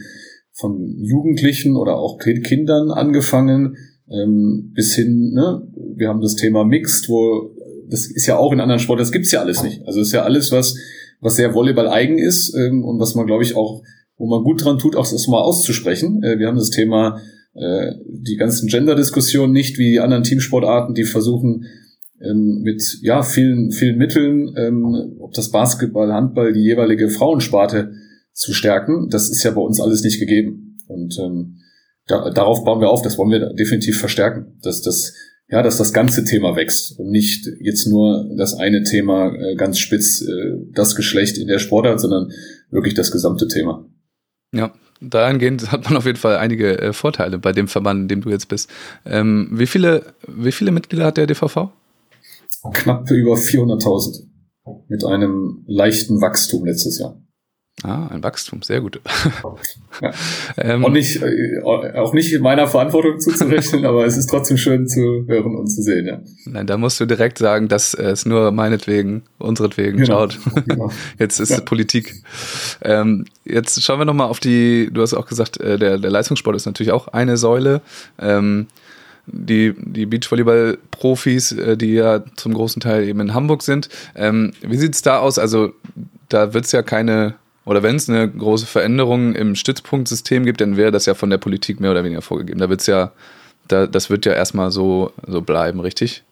[0.53, 3.77] von Jugendlichen oder auch Kindern angefangen,
[4.11, 5.67] ähm, bis hin, ne,
[5.97, 7.55] wir haben das Thema Mixed, wo
[7.89, 9.87] das ist ja auch in anderen Sporten, das gibt's ja alles nicht.
[9.87, 10.77] Also ist ja alles, was,
[11.21, 13.83] was sehr Volleyball eigen ist ähm, und was man, glaube ich, auch,
[14.17, 16.23] wo man gut dran tut, auch das mal auszusprechen.
[16.23, 17.21] Äh, wir haben das Thema
[17.55, 21.67] äh, die ganzen Gender-Diskussionen nicht wie die anderen Teamsportarten, die versuchen
[22.25, 27.93] ähm, mit ja vielen vielen Mitteln, ähm, ob das Basketball, Handball, die jeweilige Frauensparte
[28.33, 29.09] zu stärken.
[29.11, 31.57] Das ist ja bei uns alles nicht gegeben und ähm,
[32.07, 33.03] da, darauf bauen wir auf.
[33.03, 35.15] Das wollen wir definitiv verstärken, dass das
[35.49, 39.79] ja, dass das ganze Thema wächst und nicht jetzt nur das eine Thema äh, ganz
[39.79, 42.33] spitz äh, das Geschlecht in der Sportart, sondern
[42.71, 43.85] wirklich das gesamte Thema.
[44.53, 48.21] Ja, dahingehend hat man auf jeden Fall einige äh, Vorteile bei dem Verband, in dem
[48.23, 48.71] du jetzt bist.
[49.05, 51.71] Ähm, wie viele, wie viele Mitglieder hat der DVV?
[52.73, 54.27] Knapp über 400.000
[54.89, 57.21] mit einem leichten Wachstum letztes Jahr.
[57.83, 59.01] Ah, ein Wachstum, sehr gut.
[60.01, 60.11] Ja.
[60.57, 64.87] ähm, auch, nicht, äh, auch nicht in meiner Verantwortung zuzurechnen, aber es ist trotzdem schön
[64.87, 66.21] zu hören und zu sehen, ja.
[66.47, 70.07] Nein, da musst du direkt sagen, dass es nur meinetwegen, unseretwegen genau.
[70.07, 70.39] schaut.
[70.67, 70.93] Genau.
[71.19, 71.61] Jetzt ist ja.
[71.61, 72.23] Politik.
[72.81, 76.57] Ähm, jetzt schauen wir nochmal auf die, du hast auch gesagt, äh, der, der Leistungssport
[76.57, 77.83] ist natürlich auch eine Säule.
[78.19, 78.69] Ähm,
[79.27, 83.89] die, die Beachvolleyball-Profis, äh, die ja zum großen Teil eben in Hamburg sind.
[84.15, 85.39] Ähm, wie sieht's da aus?
[85.39, 85.73] Also
[86.29, 87.35] da wird's ja keine
[87.67, 91.39] oder wenn es eine große Veränderung im Stützpunktsystem gibt, dann wäre das ja von der
[91.39, 92.61] Politik mehr oder weniger vorgegeben.
[92.61, 93.13] Da wird's ja,
[93.69, 96.25] da, das wird ja erstmal so, so bleiben, richtig?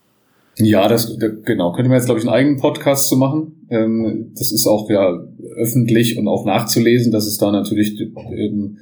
[0.58, 1.72] Ja, das genau.
[1.72, 3.66] Könnte man jetzt, glaube ich, einen eigenen Podcast zu machen.
[3.70, 5.18] Ähm, das ist auch ja
[5.56, 8.76] öffentlich und auch nachzulesen, dass es da natürlich ähm,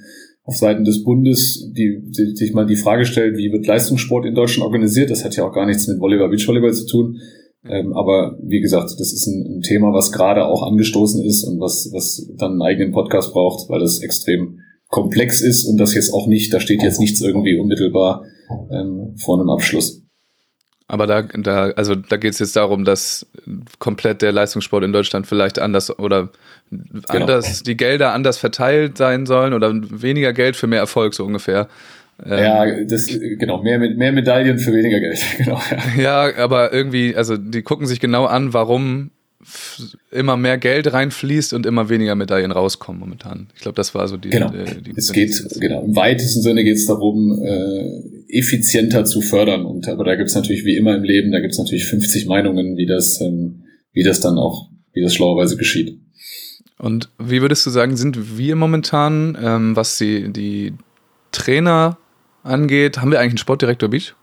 [0.50, 4.34] auf Seiten des Bundes die, die, sich mal die Frage stellt, wie wird Leistungssport in
[4.34, 5.08] Deutschland organisiert.
[5.10, 7.18] Das hat ja auch gar nichts mit Volleyball, Beachvolleyball zu tun.
[7.64, 11.60] Ähm, aber wie gesagt, das ist ein, ein, Thema, was gerade auch angestoßen ist und
[11.60, 16.12] was, was dann einen eigenen Podcast braucht, weil das extrem komplex ist und das jetzt
[16.12, 18.24] auch nicht, da steht jetzt nichts irgendwie unmittelbar
[18.72, 20.02] ähm, vor einem Abschluss.
[20.90, 23.24] Aber da, da, also da geht es jetzt darum, dass
[23.78, 26.30] komplett der Leistungssport in Deutschland vielleicht anders oder
[26.70, 27.06] genau.
[27.12, 31.68] anders die Gelder anders verteilt sein sollen oder weniger Geld für mehr Erfolg so ungefähr.
[32.26, 35.20] Ähm, ja, das genau mehr mehr Medaillen für weniger Geld.
[35.38, 35.60] genau.
[35.96, 36.26] Ja.
[36.26, 39.12] ja, aber irgendwie, also die gucken sich genau an, warum
[40.10, 43.48] immer mehr Geld reinfließt und immer weniger Medaillen rauskommen momentan.
[43.54, 44.30] Ich glaube, das war so die.
[44.30, 44.52] Genau.
[44.52, 49.64] Äh, die es geht genau im weitesten Sinne geht es darum, äh, effizienter zu fördern.
[49.64, 52.26] Und aber da gibt es natürlich wie immer im Leben, da gibt es natürlich 50
[52.26, 53.62] Meinungen, wie das, ähm,
[53.92, 55.98] wie das dann auch, wie das schlauerweise geschieht.
[56.78, 60.72] Und wie würdest du sagen, sind wir momentan, ähm, was die, die
[61.32, 61.98] Trainer
[62.42, 64.14] angeht, haben wir eigentlich einen Sportdirektor Beach?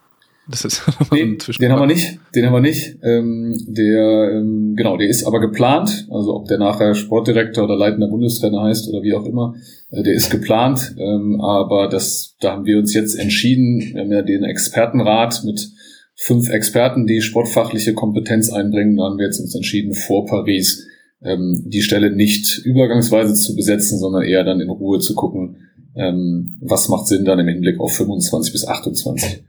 [0.50, 0.82] Das ist
[1.12, 2.98] nee, den haben wir nicht, den haben wir nicht.
[3.04, 6.08] Ähm, der ähm, genau, der ist aber geplant.
[6.10, 9.56] Also ob der nachher Sportdirektor oder leitender Bundestrainer heißt oder wie auch immer,
[9.90, 10.96] äh, der ist geplant.
[10.98, 13.92] Ähm, aber das, da haben wir uns jetzt entschieden.
[13.94, 15.70] Wir haben ja den Expertenrat mit
[16.16, 18.96] fünf Experten, die sportfachliche Kompetenz einbringen.
[18.96, 20.88] Da haben wir jetzt uns entschieden vor Paris
[21.24, 25.58] ähm, die Stelle nicht übergangsweise zu besetzen, sondern eher dann in Ruhe zu gucken,
[25.96, 29.44] ähm, was macht Sinn dann im Hinblick auf 25 bis 28.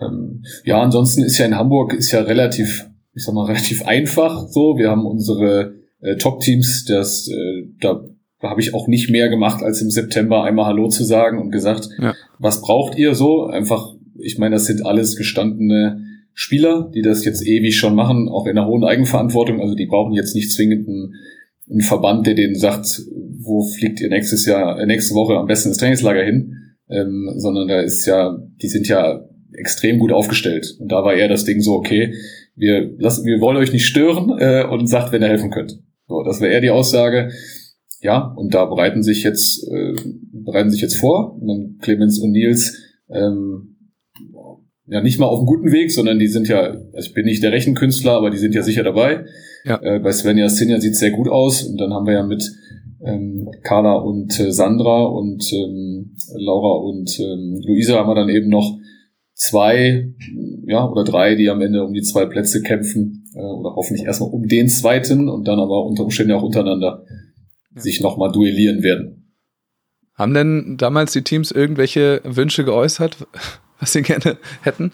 [0.00, 4.48] Ähm, ja, ansonsten ist ja in Hamburg ist ja relativ, ich sag mal, relativ einfach
[4.48, 4.76] so.
[4.78, 8.02] Wir haben unsere äh, Top-Teams, das, äh, da
[8.42, 11.88] habe ich auch nicht mehr gemacht, als im September einmal Hallo zu sagen und gesagt,
[11.98, 12.14] ja.
[12.38, 13.46] was braucht ihr so?
[13.46, 16.00] Einfach, ich meine, das sind alles gestandene
[16.32, 19.60] Spieler, die das jetzt ewig schon machen, auch in einer hohen Eigenverantwortung.
[19.60, 21.14] Also die brauchen jetzt nicht zwingend einen,
[21.70, 23.02] einen Verband, der denen sagt,
[23.38, 26.56] wo fliegt ihr nächstes Jahr, äh, nächste Woche am besten ins Trainingslager hin,
[26.88, 29.22] ähm, sondern da ist ja, die sind ja
[29.60, 30.76] extrem gut aufgestellt.
[30.80, 32.14] Und da war eher das Ding so, okay,
[32.56, 35.78] wir lassen, wir wollen euch nicht stören äh, und sagt, wenn ihr helfen könnt.
[36.08, 37.30] So, das wäre eher die Aussage.
[38.00, 39.94] Ja, und da bereiten sich jetzt, äh,
[40.32, 41.36] bereiten sich jetzt vor.
[41.40, 42.76] Und dann Clemens und Nils
[43.10, 43.76] ähm,
[44.86, 47.42] ja nicht mal auf einem guten Weg, sondern die sind ja, also ich bin nicht
[47.42, 49.24] der Rechenkünstler, aber die sind ja sicher dabei.
[49.64, 49.80] Ja.
[49.82, 51.62] Äh, bei Svenja Sinja sieht sehr gut aus.
[51.62, 52.50] Und dann haben wir ja mit
[53.04, 58.48] ähm, Carla und äh, Sandra und ähm, Laura und ähm, Luisa haben wir dann eben
[58.48, 58.78] noch
[59.40, 60.12] zwei,
[60.66, 64.30] ja, oder drei, die am Ende um die zwei Plätze kämpfen, äh, oder hoffentlich erstmal
[64.30, 67.04] um den zweiten und dann aber unter Umständen auch untereinander
[67.74, 67.80] ja.
[67.80, 69.32] sich nochmal duellieren werden.
[70.14, 73.16] Haben denn damals die Teams irgendwelche Wünsche geäußert,
[73.80, 74.92] was sie gerne hätten?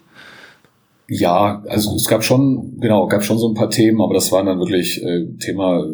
[1.09, 4.45] Ja, also es gab schon, genau, gab schon so ein paar Themen, aber das waren
[4.45, 5.85] dann wirklich äh, Thema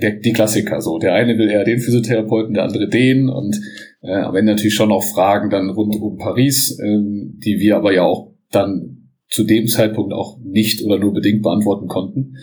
[0.00, 0.80] der, die Klassiker.
[0.80, 3.60] So, der eine will eher den Physiotherapeuten, der andere den und
[4.04, 8.02] äh, am natürlich schon auch Fragen dann rund um Paris, ähm, die wir aber ja
[8.02, 12.36] auch dann zu dem Zeitpunkt auch nicht oder nur bedingt beantworten konnten.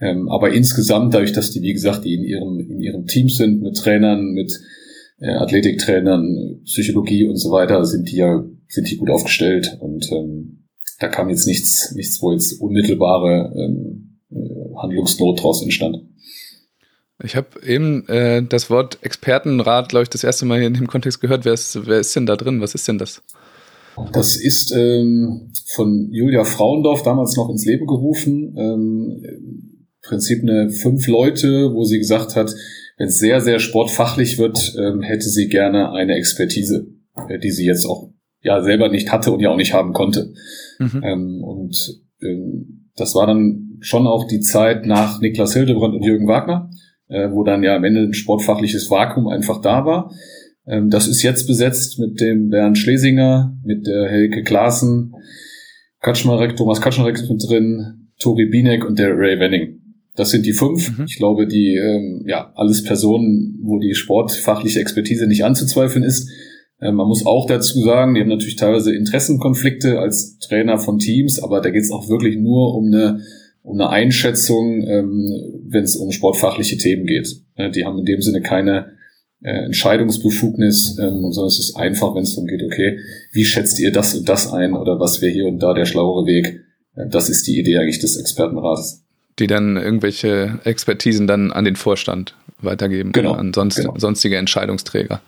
[0.00, 3.62] Ähm, aber insgesamt, dadurch, dass die, wie gesagt, die in ihrem, in ihrem Team sind,
[3.62, 4.60] mit Trainern, mit
[5.20, 10.66] äh, Athletiktrainern, Psychologie und so weiter, sind die ja, sind die gut aufgestellt und ähm,
[10.98, 15.98] da kam jetzt nichts, nichts, wo jetzt unmittelbare ähm, äh, Handlungsnot draus entstand.
[17.22, 20.86] Ich habe eben äh, das Wort Expertenrat, glaube ich, das erste Mal hier in dem
[20.86, 21.44] Kontext gehört.
[21.44, 22.60] Wer ist, wer ist denn da drin?
[22.60, 23.22] Was ist denn das?
[24.12, 28.54] Das ist ähm, von Julia Frauendorf damals noch ins Leben gerufen.
[28.58, 32.54] Ähm, Im Prinzip eine fünf Leute, wo sie gesagt hat,
[32.98, 36.86] wenn es sehr, sehr sportfachlich wird, ähm, hätte sie gerne eine Expertise,
[37.28, 38.10] äh, die sie jetzt auch
[38.42, 40.34] ja selber nicht hatte und ja auch nicht haben konnte.
[40.78, 41.02] Mhm.
[41.02, 46.28] Ähm, und ähm, das war dann schon auch die Zeit nach Niklas Hildebrand und Jürgen
[46.28, 46.70] Wagner
[47.08, 50.12] äh, wo dann ja am Ende ein sportfachliches Vakuum einfach da war.
[50.66, 55.14] Ähm, das ist jetzt besetzt mit dem Bernd Schlesinger, mit der Helke Klaassen,
[56.00, 59.80] Kaczmarek, Thomas Kaczmarek ist mit drin, Tori Binek und der Ray Wenning.
[60.14, 60.98] Das sind die fünf.
[60.98, 61.04] Mhm.
[61.06, 66.30] Ich glaube, die, ähm, ja, alles Personen, wo die sportfachliche Expertise nicht anzuzweifeln ist.
[66.80, 71.42] Äh, man muss auch dazu sagen, die haben natürlich teilweise Interessenkonflikte als Trainer von Teams,
[71.42, 73.20] aber da geht es auch wirklich nur um eine
[73.66, 77.28] um eine Einschätzung, ähm, wenn es um sportfachliche Themen geht.
[77.56, 78.92] Ja, die haben in dem Sinne keine
[79.42, 83.00] äh, Entscheidungsbefugnis, ähm, sondern es ist einfach, wenn es darum geht, okay,
[83.32, 86.26] wie schätzt ihr das und das ein oder was wäre hier und da der schlauere
[86.26, 86.60] Weg?
[86.94, 89.02] Äh, das ist die Idee eigentlich des Expertenrates.
[89.40, 93.94] Die dann irgendwelche Expertisen dann an den Vorstand weitergeben, genau, an sonst, genau.
[93.98, 95.20] sonstige Entscheidungsträger.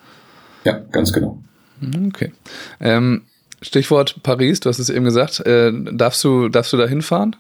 [0.65, 1.43] Ja, ganz genau.
[2.07, 2.33] Okay.
[2.81, 3.23] Ähm,
[3.61, 5.41] Stichwort Paris, du hast es eben gesagt.
[5.41, 7.35] Äh, darfst du, darfst du da hinfahren?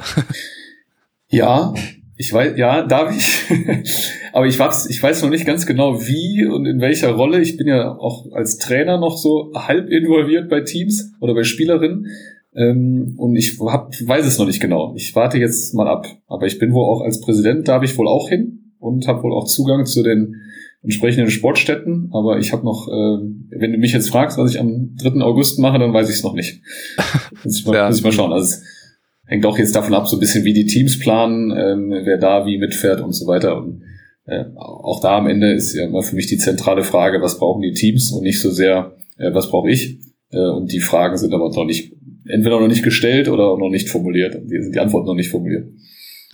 [1.28, 1.74] ja,
[2.16, 3.56] ich weiß, ja, darf ich.
[4.34, 7.40] Aber ich weiß, ich weiß noch nicht ganz genau, wie und in welcher Rolle.
[7.40, 12.08] Ich bin ja auch als Trainer noch so halb involviert bei Teams oder bei Spielerinnen.
[12.54, 14.92] Ähm, und ich hab, weiß es noch nicht genau.
[14.96, 16.06] Ich warte jetzt mal ab.
[16.26, 19.32] Aber ich bin wohl auch als Präsident, darf ich wohl auch hin und habe wohl
[19.32, 20.36] auch Zugang zu den
[20.82, 22.10] entsprechenden Sportstätten.
[22.12, 23.24] Aber ich habe noch, äh,
[23.58, 25.22] wenn du mich jetzt fragst, was ich am 3.
[25.22, 26.60] August mache, dann weiß ich es noch nicht.
[27.44, 27.86] Muss ich mal, ja.
[27.86, 28.32] muss ich mal schauen.
[28.32, 28.56] Also
[29.30, 32.46] hängt auch jetzt davon ab, so ein bisschen wie die Teams planen, ähm, wer da
[32.46, 33.56] wie mitfährt und so weiter.
[33.56, 33.84] Und
[34.26, 37.62] äh, auch da am Ende ist ja immer für mich die zentrale Frage, was brauchen
[37.62, 40.00] die Teams und nicht so sehr, äh, was brauche ich.
[40.32, 41.92] Äh, und die Fragen sind aber noch nicht,
[42.26, 44.34] entweder noch nicht gestellt oder noch nicht formuliert.
[44.34, 45.68] Die die Antworten noch nicht formuliert.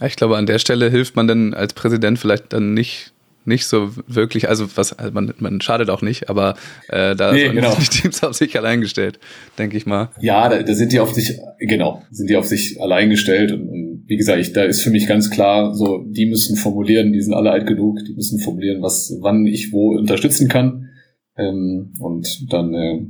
[0.02, 3.12] Ich glaube, an der Stelle hilft man dann als Präsident vielleicht dann nicht
[3.46, 6.56] nicht so wirklich, also was, also man, man schadet auch nicht, aber
[6.88, 7.74] äh, da nee, sind genau.
[7.80, 9.18] die Teams auf sich allein gestellt,
[9.58, 10.10] denke ich mal.
[10.20, 13.68] Ja, da, da sind die auf sich, genau, sind die auf sich allein gestellt und,
[13.68, 17.20] und wie gesagt, ich, da ist für mich ganz klar, so, die müssen formulieren, die
[17.20, 20.88] sind alle alt genug, die müssen formulieren, was, wann ich wo unterstützen kann.
[21.36, 23.00] Ähm, und dann äh,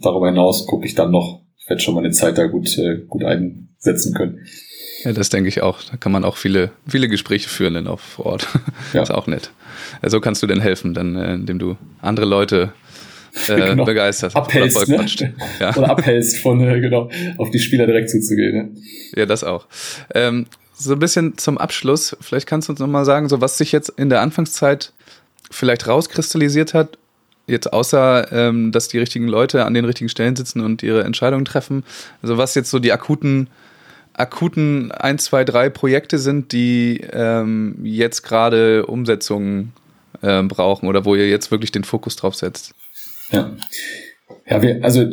[0.00, 3.22] darüber hinaus gucke ich dann noch, ich werde schon meine Zeit da gut, äh, gut
[3.24, 4.40] einsetzen können.
[5.04, 5.82] Ja, das denke ich auch.
[5.82, 8.48] Da kann man auch viele, viele Gespräche führen dann auch vor Ort.
[8.92, 9.02] Ja.
[9.02, 9.50] ist auch nett.
[9.90, 12.72] So also kannst du denn helfen, dann, äh, indem du andere Leute
[13.48, 13.84] äh, genau.
[13.84, 14.36] begeisterst.
[14.36, 15.04] Abhältst, ne?
[15.60, 15.76] ja.
[15.76, 18.56] Oder abhältst von, äh, genau, auf die Spieler direkt zuzugehen.
[18.56, 18.68] Ne?
[19.16, 19.66] Ja, das auch.
[20.14, 23.72] Ähm, so ein bisschen zum Abschluss, vielleicht kannst du uns nochmal sagen, so was sich
[23.72, 24.92] jetzt in der Anfangszeit
[25.50, 26.98] vielleicht rauskristallisiert hat,
[27.46, 31.44] jetzt außer, ähm, dass die richtigen Leute an den richtigen Stellen sitzen und ihre Entscheidungen
[31.44, 31.84] treffen,
[32.22, 33.48] also was jetzt so die akuten
[34.14, 39.72] akuten 1, 2, 3 Projekte sind, die ähm, jetzt gerade Umsetzungen
[40.22, 42.74] äh, brauchen oder wo ihr jetzt wirklich den Fokus drauf setzt?
[43.30, 43.56] Ja.
[44.48, 45.04] Ja, wir, also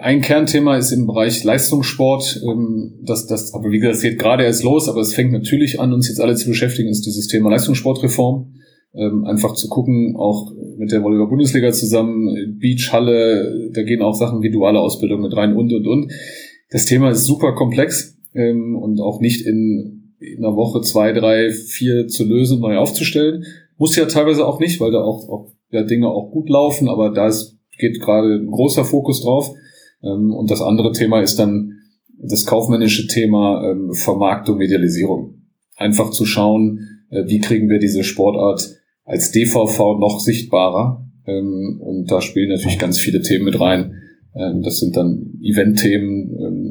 [0.00, 2.40] ein Kernthema ist im Bereich Leistungssport.
[2.42, 5.78] Ähm, das, das, aber wie gesagt, es geht gerade erst los, aber es fängt natürlich
[5.80, 8.54] an, uns jetzt alle zu beschäftigen, ist dieses Thema Leistungssportreform.
[8.94, 14.50] Ähm, einfach zu gucken, auch mit der Volleyball-Bundesliga zusammen, Beachhalle, da gehen auch Sachen wie
[14.50, 16.12] duale Ausbildung mit rein und und und.
[16.70, 21.50] Das Thema ist super komplex ähm, und auch nicht in, in einer Woche zwei, drei,
[21.50, 23.44] vier zu lösen neu aufzustellen.
[23.78, 27.10] Muss ja teilweise auch nicht, weil da auch, auch ja, Dinge auch gut laufen, aber
[27.10, 29.52] da ist, geht gerade ein großer Fokus drauf.
[30.02, 31.78] Ähm, und das andere Thema ist dann
[32.22, 35.42] das kaufmännische Thema ähm, Vermarktung, Medialisierung.
[35.76, 41.04] Einfach zu schauen, äh, wie kriegen wir diese Sportart als DVV noch sichtbarer.
[41.26, 43.94] Ähm, und da spielen natürlich ganz viele Themen mit rein.
[44.34, 46.61] Ähm, das sind dann Event-Themen, ähm,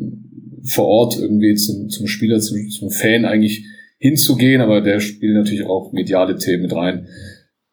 [0.66, 3.66] vor Ort irgendwie zum, zum Spieler, zum, zum Fan eigentlich
[3.97, 7.07] hinzugehen, aber der spielt natürlich auch mediale Themen mit rein.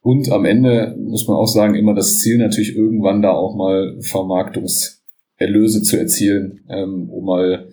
[0.03, 3.97] Und am Ende muss man auch sagen, immer das Ziel natürlich irgendwann da auch mal
[4.01, 7.69] Vermarktungserlöse zu erzielen, ähm, um mal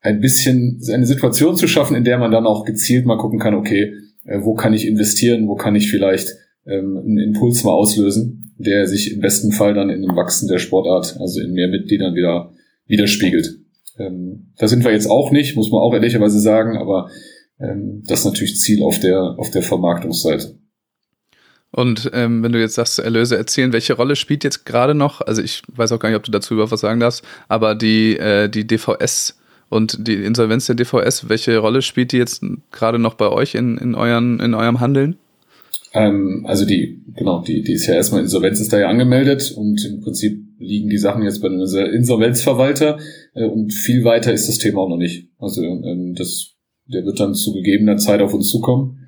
[0.00, 3.54] ein bisschen eine Situation zu schaffen, in der man dann auch gezielt mal gucken kann,
[3.54, 3.94] okay,
[4.24, 6.36] äh, wo kann ich investieren, wo kann ich vielleicht
[6.66, 10.58] ähm, einen Impuls mal auslösen, der sich im besten Fall dann in dem Wachsen der
[10.58, 12.52] Sportart, also in mehr Mitgliedern wieder
[12.86, 13.61] widerspiegelt.
[13.98, 17.10] Ähm, da sind wir jetzt auch nicht, muss man auch ehrlicherweise sagen, aber
[17.60, 20.58] ähm, das ist natürlich Ziel auf der, auf der Vermarktungsseite.
[21.70, 25.42] Und ähm, wenn du jetzt sagst, Erlöse erzielen, welche Rolle spielt jetzt gerade noch, also
[25.42, 28.48] ich weiß auch gar nicht, ob du dazu überhaupt was sagen darfst, aber die, äh,
[28.48, 29.38] die DVS
[29.70, 33.78] und die Insolvenz der DVS, welche Rolle spielt die jetzt gerade noch bei euch in,
[33.78, 35.16] in, euren, in eurem Handeln?
[35.94, 39.82] Ähm, also die, genau, die, die ist ja erstmal Insolvenz ist da ja angemeldet und
[39.86, 42.98] im Prinzip liegen die Sachen jetzt bei einem Insolvenzverwalter
[43.34, 45.28] äh, und viel weiter ist das Thema auch noch nicht.
[45.38, 46.54] Also ähm, das,
[46.86, 48.98] der wird dann zu gegebener Zeit auf uns zukommen.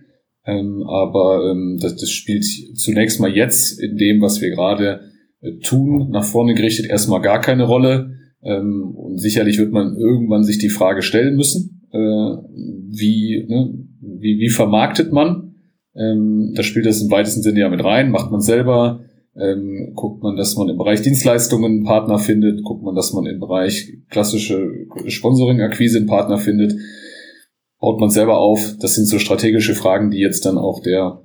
[0.47, 2.45] Ähm, aber ähm, das, das spielt
[2.75, 5.01] zunächst mal jetzt in dem, was wir gerade
[5.41, 8.13] äh, tun, nach vorne gerichtet erstmal gar keine Rolle.
[8.43, 14.39] Ähm, und sicherlich wird man irgendwann sich die Frage stellen müssen, äh, wie, ne, wie,
[14.39, 15.55] wie vermarktet man?
[15.97, 18.11] Ähm, da spielt das im weitesten Sinne ja mit rein.
[18.11, 19.05] Macht man selber?
[19.41, 22.63] Ähm, guckt man, dass man im Bereich Dienstleistungen einen Partner findet?
[22.63, 26.75] Guckt man, dass man im Bereich klassische Sponsoring-Akquise einen Partner findet?
[27.85, 28.77] baut man selber auf?
[28.81, 31.23] Das sind so strategische Fragen, die jetzt dann auch der,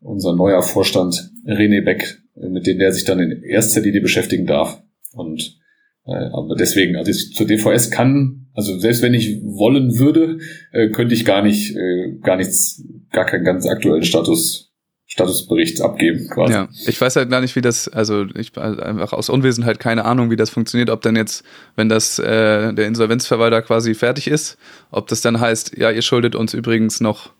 [0.00, 4.80] unser neuer Vorstand René Beck, mit denen der sich dann in erster Linie beschäftigen darf.
[5.14, 5.58] Und
[6.06, 10.38] äh, aber deswegen, also ich, zur DVS kann, also selbst wenn ich wollen würde,
[10.70, 14.72] äh, könnte ich gar nicht, äh, gar nichts, gar keinen ganz aktuellen Status
[15.16, 16.52] Statusbericht abgeben quasi.
[16.52, 20.04] Ja, ich weiß halt gar nicht, wie das, also ich also einfach aus Unwesenheit keine
[20.04, 21.42] Ahnung, wie das funktioniert, ob dann jetzt,
[21.74, 24.58] wenn das äh, der Insolvenzverwalter quasi fertig ist,
[24.90, 27.30] ob das dann heißt, ja, ihr schuldet uns übrigens noch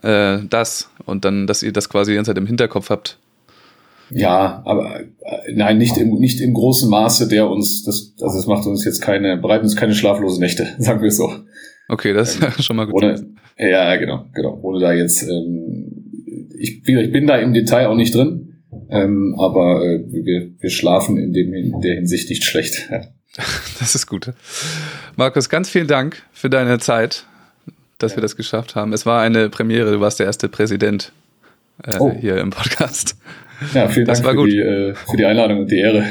[0.00, 3.18] äh, das und dann, dass ihr das quasi die ganze Zeit im Hinterkopf habt.
[4.08, 8.46] Ja, aber äh, nein, nicht im, nicht im großen Maße, der uns, das, also es
[8.46, 11.30] macht uns jetzt keine, bereiten uns keine schlaflosen Nächte, sagen wir so.
[11.86, 12.94] Okay, das ist ähm, schon mal gut.
[12.94, 13.26] Ohne,
[13.58, 14.58] ja, genau, genau.
[14.62, 15.79] Ohne da jetzt ähm,
[16.60, 21.16] ich, ich bin da im Detail auch nicht drin, ähm, aber äh, wir, wir schlafen
[21.16, 22.88] in, dem, in der Hinsicht nicht schlecht.
[23.78, 24.32] Das ist gut.
[25.16, 27.26] Markus, ganz vielen Dank für deine Zeit,
[27.98, 28.18] dass ja.
[28.18, 28.92] wir das geschafft haben.
[28.92, 31.12] Es war eine Premiere, du warst der erste Präsident
[31.84, 32.12] äh, oh.
[32.20, 33.16] hier im Podcast.
[33.72, 36.04] Ja, vielen das Dank für, Die, äh, für die Einladung und die Ehre.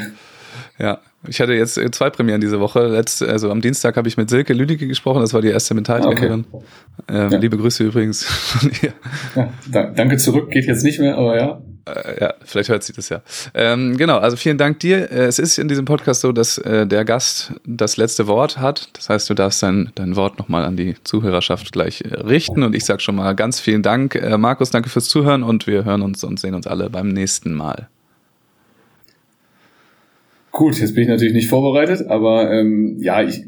[0.78, 2.86] Ja, ich hatte jetzt äh, zwei Premieren diese Woche.
[2.86, 6.44] Letzt, also am Dienstag habe ich mit Silke Lüdecke gesprochen, das war die erste Mentaltrainerin.
[6.50, 6.64] Okay.
[7.08, 7.38] Ähm, ja.
[7.38, 8.92] Liebe Grüße übrigens von ihr.
[9.34, 11.60] Ja, danke zurück, geht jetzt nicht mehr, aber ja.
[11.86, 13.22] Äh, ja, vielleicht hört sie das ja.
[13.54, 15.10] Ähm, genau, also vielen Dank dir.
[15.10, 18.88] Äh, es ist in diesem Podcast so, dass äh, der Gast das letzte Wort hat.
[18.94, 22.62] Das heißt, du darfst dein, dein Wort nochmal an die Zuhörerschaft gleich richten.
[22.62, 24.14] Und ich sage schon mal ganz vielen Dank.
[24.14, 27.54] Äh, Markus, danke fürs Zuhören und wir hören uns und sehen uns alle beim nächsten
[27.54, 27.88] Mal.
[30.52, 33.44] Gut, jetzt bin ich natürlich nicht vorbereitet, aber ähm, ja, ich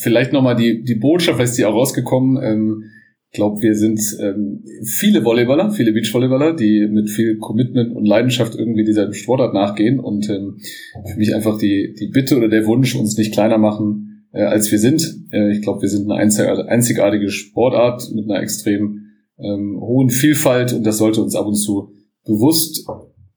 [0.00, 2.42] vielleicht nochmal die, die Botschaft, vielleicht ist die auch rausgekommen.
[2.42, 2.84] Ähm,
[3.30, 8.54] ich glaube, wir sind ähm, viele Volleyballer, viele Beachvolleyballer, die mit viel Commitment und Leidenschaft
[8.54, 10.58] irgendwie dieser Sportart nachgehen und ähm,
[11.04, 14.70] für mich einfach die, die Bitte oder der Wunsch, uns nicht kleiner machen, äh, als
[14.70, 15.26] wir sind.
[15.32, 19.06] Äh, ich glaube, wir sind eine einzigartige Sportart mit einer extrem
[19.38, 21.90] ähm, hohen Vielfalt und das sollte uns ab und zu
[22.24, 22.86] bewusst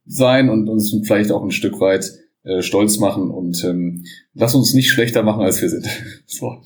[0.06, 2.12] sein und uns vielleicht auch ein Stück weit
[2.62, 5.88] stolz machen und ähm, lass uns nicht schlechter machen, als wir sind.
[6.26, 6.62] so.